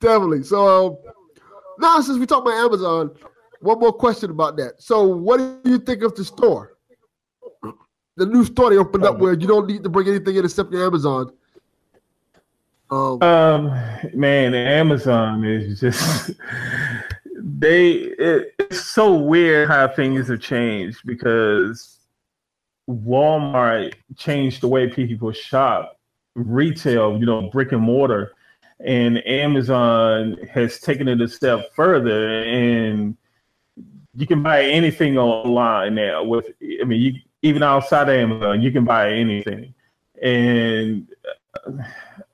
Definitely. 0.00 0.42
So 0.42 0.86
um, 0.86 0.96
now, 1.78 2.00
since 2.00 2.18
we 2.18 2.26
talk 2.26 2.42
about 2.42 2.54
Amazon, 2.54 3.10
one 3.60 3.78
more 3.78 3.92
question 3.92 4.30
about 4.30 4.56
that. 4.56 4.82
So, 4.82 5.06
what 5.06 5.38
do 5.38 5.70
you 5.70 5.78
think 5.78 6.02
of 6.02 6.14
the 6.14 6.24
store? 6.24 6.76
The 8.14 8.26
new 8.26 8.44
store 8.44 8.68
they 8.68 8.76
opened 8.76 9.06
up 9.06 9.18
where 9.18 9.32
you 9.32 9.46
don't 9.46 9.66
need 9.66 9.82
to 9.84 9.88
bring 9.88 10.06
anything 10.06 10.36
in 10.36 10.44
except 10.44 10.70
your 10.70 10.84
Amazon. 10.84 11.32
Um, 12.90 13.22
um 13.22 13.68
man, 14.12 14.54
Amazon 14.54 15.46
is 15.46 15.80
just 15.80 16.32
they. 17.34 17.92
It, 17.92 18.54
it's 18.58 18.84
so 18.84 19.14
weird 19.14 19.68
how 19.68 19.88
things 19.88 20.28
have 20.28 20.40
changed 20.40 21.00
because 21.06 22.01
Walmart 22.88 23.94
changed 24.16 24.60
the 24.60 24.68
way 24.68 24.88
people 24.88 25.32
shop, 25.32 25.98
retail, 26.34 27.18
you 27.18 27.26
know, 27.26 27.50
brick 27.50 27.72
and 27.72 27.82
mortar, 27.82 28.32
and 28.80 29.24
Amazon 29.26 30.36
has 30.50 30.80
taken 30.80 31.08
it 31.08 31.20
a 31.20 31.28
step 31.28 31.72
further 31.74 32.42
and 32.42 33.16
you 34.14 34.26
can 34.26 34.42
buy 34.42 34.64
anything 34.64 35.16
online 35.16 35.94
now. 35.94 36.22
With 36.22 36.46
I 36.80 36.84
mean, 36.84 37.00
you 37.00 37.14
even 37.42 37.62
outside 37.62 38.08
of 38.08 38.14
Amazon, 38.14 38.62
you 38.62 38.70
can 38.70 38.84
buy 38.84 39.12
anything, 39.12 39.74
and 40.22 41.08
uh, 41.66 41.82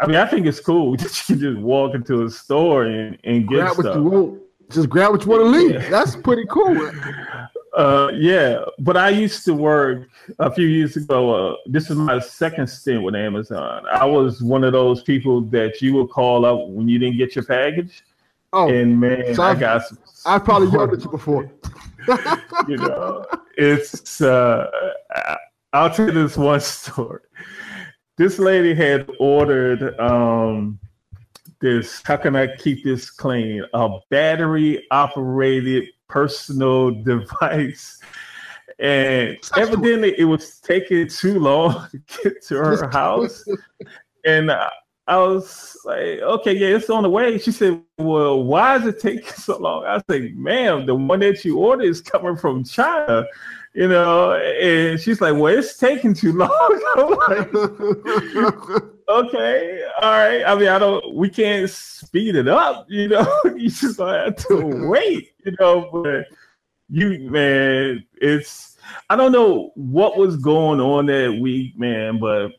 I 0.00 0.06
mean, 0.06 0.16
I 0.16 0.26
think 0.26 0.46
it's 0.46 0.60
cool 0.60 0.96
that 0.96 1.28
you 1.28 1.36
can 1.36 1.40
just 1.40 1.58
walk 1.60 1.94
into 1.94 2.24
a 2.24 2.30
store 2.30 2.84
and, 2.84 3.18
and 3.24 3.48
get 3.48 3.56
grab 3.56 3.74
stuff. 3.74 3.84
what 3.84 3.94
you 3.94 4.02
want. 4.02 4.42
Just 4.70 4.90
grab 4.90 5.12
what 5.12 5.24
you 5.24 5.30
want 5.30 5.42
to 5.44 5.48
leave. 5.48 5.90
That's 5.90 6.14
pretty 6.14 6.44
cool. 6.50 6.74
Uh, 7.78 8.10
yeah, 8.12 8.64
but 8.80 8.96
I 8.96 9.10
used 9.10 9.44
to 9.44 9.54
work 9.54 10.08
a 10.40 10.50
few 10.50 10.66
years 10.66 10.96
ago. 10.96 11.52
Uh, 11.52 11.56
this 11.66 11.90
is 11.90 11.96
my 11.96 12.18
second 12.18 12.66
stint 12.66 13.04
with 13.04 13.14
Amazon. 13.14 13.84
I 13.88 14.04
was 14.04 14.42
one 14.42 14.64
of 14.64 14.72
those 14.72 15.00
people 15.04 15.42
that 15.42 15.80
you 15.80 15.94
would 15.94 16.10
call 16.10 16.44
up 16.44 16.68
when 16.70 16.88
you 16.88 16.98
didn't 16.98 17.18
get 17.18 17.36
your 17.36 17.44
package. 17.44 18.02
Oh, 18.52 18.68
and 18.68 18.98
man, 18.98 19.32
so 19.32 19.44
I 19.44 19.54
got 19.54 19.86
some 19.86 19.98
I've 20.26 20.44
probably 20.44 20.72
yelled 20.72 20.92
at 20.92 21.04
you 21.04 21.10
before. 21.10 21.52
you 22.68 22.78
know, 22.78 23.24
it's. 23.56 24.20
Uh, 24.20 24.68
I'll 25.72 25.90
tell 25.90 26.06
you 26.06 26.12
this 26.12 26.36
one 26.36 26.60
story. 26.60 27.20
This 28.16 28.40
lady 28.40 28.74
had 28.74 29.08
ordered 29.20 29.96
um, 30.00 30.80
this. 31.60 32.02
How 32.04 32.16
can 32.16 32.34
I 32.34 32.56
keep 32.56 32.82
this 32.82 33.08
clean? 33.08 33.64
A 33.72 33.98
battery 34.10 34.84
operated 34.90 35.90
personal 36.08 36.90
device. 37.04 38.00
And 38.78 39.36
evidently, 39.56 40.14
it 40.18 40.24
was 40.24 40.60
taking 40.60 41.08
too 41.08 41.40
long 41.40 41.88
to 41.90 42.00
get 42.22 42.42
to 42.46 42.56
her 42.56 42.88
house. 42.90 43.44
And 44.24 44.50
I 45.08 45.16
was 45.16 45.74
like, 45.86 46.18
okay, 46.20 46.52
yeah, 46.52 46.76
it's 46.76 46.90
on 46.90 47.02
the 47.02 47.08
way. 47.08 47.38
She 47.38 47.50
said, 47.50 47.80
well, 47.96 48.42
why 48.42 48.76
is 48.76 48.84
it 48.84 49.00
taking 49.00 49.32
so 49.32 49.56
long? 49.56 49.86
I 49.86 50.02
said, 50.10 50.34
ma'am, 50.36 50.84
the 50.84 50.94
one 50.94 51.20
that 51.20 51.46
you 51.46 51.56
ordered 51.56 51.86
is 51.86 52.02
coming 52.02 52.36
from 52.36 52.62
China, 52.62 53.24
you 53.72 53.88
know. 53.88 54.34
And 54.34 55.00
she's 55.00 55.22
like, 55.22 55.34
well, 55.34 55.56
it's 55.56 55.78
taking 55.78 56.12
too 56.12 56.32
long. 56.34 56.50
like, 57.28 57.54
okay, 59.08 59.82
all 60.02 60.12
right. 60.12 60.44
I 60.44 60.54
mean, 60.56 60.68
I 60.68 60.78
don't, 60.78 61.14
we 61.14 61.30
can't 61.30 61.70
speed 61.70 62.36
it 62.36 62.48
up, 62.48 62.84
you 62.90 63.08
know. 63.08 63.40
you 63.44 63.70
just 63.70 63.98
have 63.98 64.36
to 64.48 64.88
wait, 64.88 65.32
you 65.48 65.56
know. 65.60 65.90
But 65.92 66.26
you, 66.88 67.30
man, 67.30 68.04
it's, 68.14 68.76
I 69.10 69.16
don't 69.16 69.32
know 69.32 69.72
what 69.74 70.16
was 70.16 70.36
going 70.36 70.80
on 70.80 71.06
that 71.06 71.38
week, 71.40 71.78
man, 71.78 72.18
but 72.18 72.52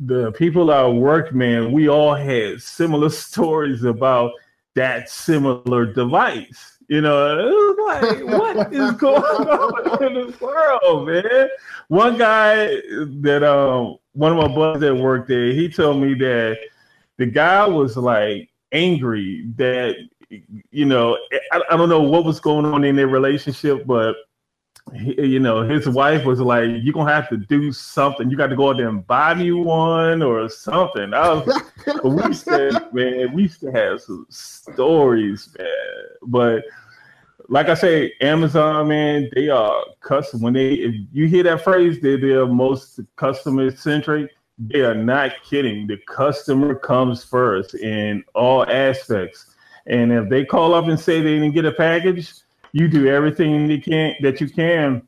the 0.00 0.32
people 0.32 0.70
I 0.70 0.86
work, 0.86 1.34
man, 1.34 1.72
we 1.72 1.88
all 1.88 2.14
had 2.14 2.60
similar 2.60 3.10
stories 3.10 3.84
about 3.84 4.32
that 4.74 5.08
similar 5.08 5.86
device. 5.86 6.78
You 6.88 7.00
know, 7.00 7.38
it 7.38 7.44
was 7.44 8.02
like, 8.02 8.40
what 8.40 8.72
is 8.72 8.92
going 8.98 9.22
on 9.22 10.04
in 10.04 10.14
this 10.14 10.40
world, 10.40 11.06
man? 11.06 11.48
One 11.88 12.18
guy 12.18 12.66
that 13.20 13.42
um 13.42 13.96
one 14.12 14.32
of 14.32 14.38
my 14.38 14.54
buddies 14.54 14.80
that 14.80 14.94
worked 14.94 15.28
there, 15.28 15.52
he 15.52 15.68
told 15.70 16.02
me 16.02 16.14
that 16.14 16.58
the 17.16 17.26
guy 17.26 17.66
was 17.66 17.96
like 17.96 18.50
angry 18.72 19.46
that 19.56 19.94
you 20.70 20.84
know, 20.84 21.18
I, 21.52 21.62
I 21.70 21.76
don't 21.76 21.88
know 21.88 22.02
what 22.02 22.24
was 22.24 22.40
going 22.40 22.64
on 22.64 22.84
in 22.84 22.96
their 22.96 23.08
relationship, 23.08 23.86
but 23.86 24.16
you 24.92 25.38
know, 25.38 25.62
his 25.62 25.88
wife 25.88 26.24
was 26.24 26.40
like, 26.40 26.68
"You're 26.82 26.92
gonna 26.92 27.12
have 27.12 27.28
to 27.28 27.36
do 27.36 27.72
something. 27.72 28.30
You 28.30 28.36
got 28.36 28.48
to 28.48 28.56
go 28.56 28.70
out 28.70 28.78
there 28.78 28.88
and 28.88 29.06
buy 29.06 29.34
me 29.34 29.52
one 29.52 30.22
or 30.22 30.48
something." 30.48 31.14
I 31.14 31.34
was, 31.34 31.62
we 32.04 32.34
to, 32.34 32.88
man, 32.92 33.32
we 33.32 33.42
used 33.42 33.60
to 33.60 33.70
have 33.70 34.00
some 34.00 34.26
stories, 34.28 35.54
man. 35.58 35.68
But 36.22 36.64
like 37.48 37.68
I 37.68 37.74
say, 37.74 38.12
Amazon, 38.20 38.88
man, 38.88 39.28
they 39.34 39.48
are 39.48 39.84
custom. 40.00 40.40
When 40.40 40.52
they, 40.52 40.74
if 40.74 40.94
you 41.12 41.26
hear 41.26 41.44
that 41.44 41.62
phrase, 41.62 42.00
they're 42.00 42.18
the 42.18 42.46
most 42.46 43.00
customer 43.16 43.70
centric. 43.70 44.30
They 44.58 44.80
are 44.80 44.94
not 44.94 45.32
kidding. 45.48 45.86
The 45.86 45.98
customer 46.06 46.74
comes 46.74 47.24
first 47.24 47.74
in 47.74 48.24
all 48.34 48.68
aspects. 48.68 49.51
And 49.86 50.12
if 50.12 50.28
they 50.28 50.44
call 50.44 50.74
up 50.74 50.86
and 50.86 50.98
say 50.98 51.20
they 51.20 51.34
didn't 51.34 51.52
get 51.52 51.64
a 51.64 51.72
package, 51.72 52.32
you 52.72 52.88
do 52.88 53.08
everything 53.08 53.70
you 53.70 53.80
can 53.80 54.14
that 54.20 54.40
you 54.40 54.48
can 54.48 55.06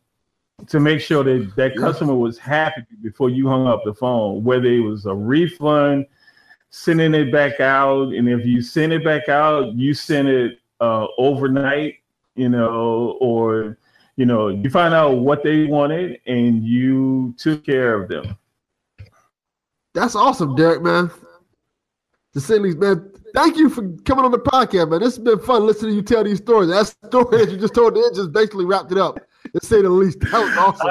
to 0.67 0.81
make 0.81 1.01
sure 1.01 1.25
that 1.25 1.53
that 1.57 1.77
customer 1.77 2.15
was 2.15 2.39
happy 2.39 2.83
before 3.03 3.31
you 3.31 3.49
hung 3.49 3.67
up 3.67 3.83
the 3.85 3.95
phone, 3.95 4.45
whether 4.45 4.67
it 4.67 4.81
was 4.81 5.07
a 5.07 5.15
refund, 5.15 6.07
sending 6.71 7.15
it 7.15 7.33
back 7.33 7.61
out, 7.61 8.13
and 8.13 8.29
if 8.29 8.47
you 8.47 8.63
send 8.63 8.93
it 8.93 9.05
back 9.05 9.29
out, 9.29 9.75
you 9.75 9.95
send 9.95 10.29
it 10.29 10.59
uh, 10.81 11.07
overnight, 11.19 11.97
you 12.35 12.49
know, 12.49 13.17
or 13.21 13.79
you 14.17 14.27
know, 14.27 14.49
you 14.49 14.71
find 14.71 14.95
out 14.95 15.19
what 15.19 15.43
they 15.43 15.65
wanted 15.65 16.21
and 16.27 16.63
you 16.63 17.35
took 17.37 17.65
care 17.65 18.01
of 18.01 18.09
them. 18.09 18.37
That's 19.93 20.15
awesome, 20.15 20.55
Derek, 20.55 20.83
man. 20.83 21.11
To 22.35 22.41
say 22.41 22.59
least, 22.59 22.79
man. 22.79 23.11
Thank 23.35 23.57
you 23.57 23.69
for 23.69 23.89
coming 24.05 24.25
on 24.25 24.31
the 24.31 24.39
podcast, 24.39 24.91
man. 24.91 25.01
This 25.01 25.17
has 25.17 25.25
been 25.25 25.41
fun 25.41 25.67
listening 25.67 25.93
to 25.93 25.97
you 25.97 26.03
tell 26.03 26.25
these 26.25 26.39
stories. 26.39 26.71
That 26.71 26.87
story 27.09 27.39
that 27.39 27.51
you 27.51 27.59
just 27.59 27.75
told, 27.75 27.97
it 27.97 28.15
just 28.15 28.33
basically 28.33 28.65
wrapped 28.65 28.93
it 28.93 28.99
up. 28.99 29.19
To 29.53 29.65
say 29.65 29.83
the 29.83 29.89
least, 29.89 30.21
that 30.21 30.33
was 30.33 30.57
awesome. 30.57 30.91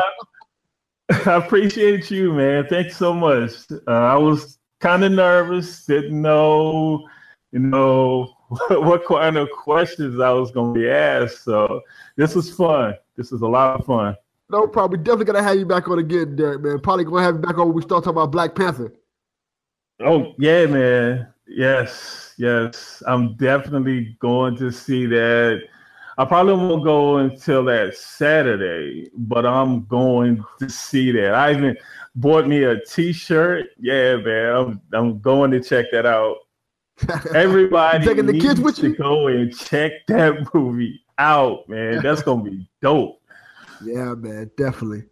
I 1.27 1.45
appreciate 1.45 2.09
you, 2.11 2.33
man. 2.33 2.65
Thanks 2.69 2.97
so 2.97 3.13
much. 3.13 3.51
Uh, 3.87 3.91
I 3.91 4.15
was 4.15 4.57
kind 4.79 5.03
of 5.03 5.11
nervous, 5.11 5.85
didn't 5.85 6.21
know, 6.21 7.07
you 7.51 7.59
know, 7.59 8.33
what 8.69 9.05
kind 9.05 9.37
of 9.37 9.49
questions 9.51 10.19
I 10.19 10.31
was 10.31 10.51
going 10.51 10.73
to 10.73 10.79
be 10.79 10.89
asked. 10.89 11.43
So 11.43 11.81
this 12.15 12.35
was 12.35 12.53
fun. 12.53 12.95
This 13.15 13.31
was 13.31 13.41
a 13.41 13.47
lot 13.47 13.79
of 13.79 13.85
fun. 13.85 14.15
No 14.49 14.67
problem. 14.67 14.99
We 14.99 15.03
definitely 15.03 15.25
gonna 15.25 15.43
have 15.43 15.57
you 15.57 15.65
back 15.65 15.87
on 15.87 15.99
again, 15.99 16.35
Derek. 16.35 16.61
Man, 16.61 16.79
probably 16.79 17.05
gonna 17.05 17.23
have 17.23 17.35
you 17.35 17.41
back 17.41 17.57
on 17.57 17.67
when 17.67 17.75
we 17.75 17.81
start 17.81 18.03
talking 18.03 18.17
about 18.17 18.31
Black 18.31 18.53
Panther. 18.53 18.93
Oh 19.99 20.33
yeah, 20.37 20.65
man. 20.67 21.32
Yes, 21.53 22.33
yes. 22.37 23.03
I'm 23.05 23.35
definitely 23.35 24.17
going 24.19 24.57
to 24.57 24.71
see 24.71 25.05
that. 25.05 25.61
I 26.17 26.25
probably 26.25 26.53
won't 26.53 26.83
go 26.83 27.17
until 27.17 27.63
that 27.65 27.95
Saturday, 27.95 29.09
but 29.15 29.45
I'm 29.45 29.85
going 29.85 30.43
to 30.59 30.69
see 30.69 31.11
that. 31.11 31.33
I 31.33 31.53
even 31.53 31.77
bought 32.15 32.47
me 32.47 32.63
a 32.63 32.79
T-shirt. 32.79 33.67
Yeah, 33.79 34.17
man. 34.17 34.55
I'm 34.55 34.81
I'm 34.93 35.19
going 35.19 35.51
to 35.51 35.59
check 35.59 35.87
that 35.91 36.05
out. 36.05 36.37
Everybody 37.35 38.05
taking 38.05 38.25
the 38.25 38.39
kids 38.39 38.59
with 38.59 38.77
you? 38.79 38.91
to 38.91 38.95
go 38.95 39.27
and 39.27 39.55
check 39.55 39.91
that 40.07 40.53
movie 40.53 41.01
out, 41.17 41.67
man. 41.67 42.01
That's 42.03 42.21
gonna 42.21 42.43
be 42.43 42.69
dope. 42.81 43.19
Yeah, 43.83 44.13
man, 44.13 44.51
definitely. 44.57 45.03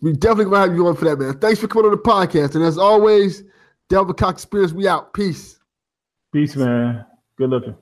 We 0.00 0.12
definitely 0.12 0.44
gonna 0.44 0.68
have 0.68 0.74
you 0.74 0.86
on 0.86 0.96
for 0.96 1.06
that, 1.06 1.18
man. 1.18 1.38
Thanks 1.38 1.60
for 1.60 1.66
coming 1.66 1.86
on 1.86 1.90
the 1.90 1.98
podcast, 1.98 2.54
and 2.54 2.64
as 2.64 2.78
always, 2.78 3.42
Delvin 3.88 4.14
Cox 4.14 4.42
Experience, 4.42 4.72
we 4.72 4.88
out. 4.88 5.14
Peace. 5.14 5.60
Peace, 6.32 6.56
man. 6.56 7.04
Good 7.38 7.50
looking. 7.50 7.76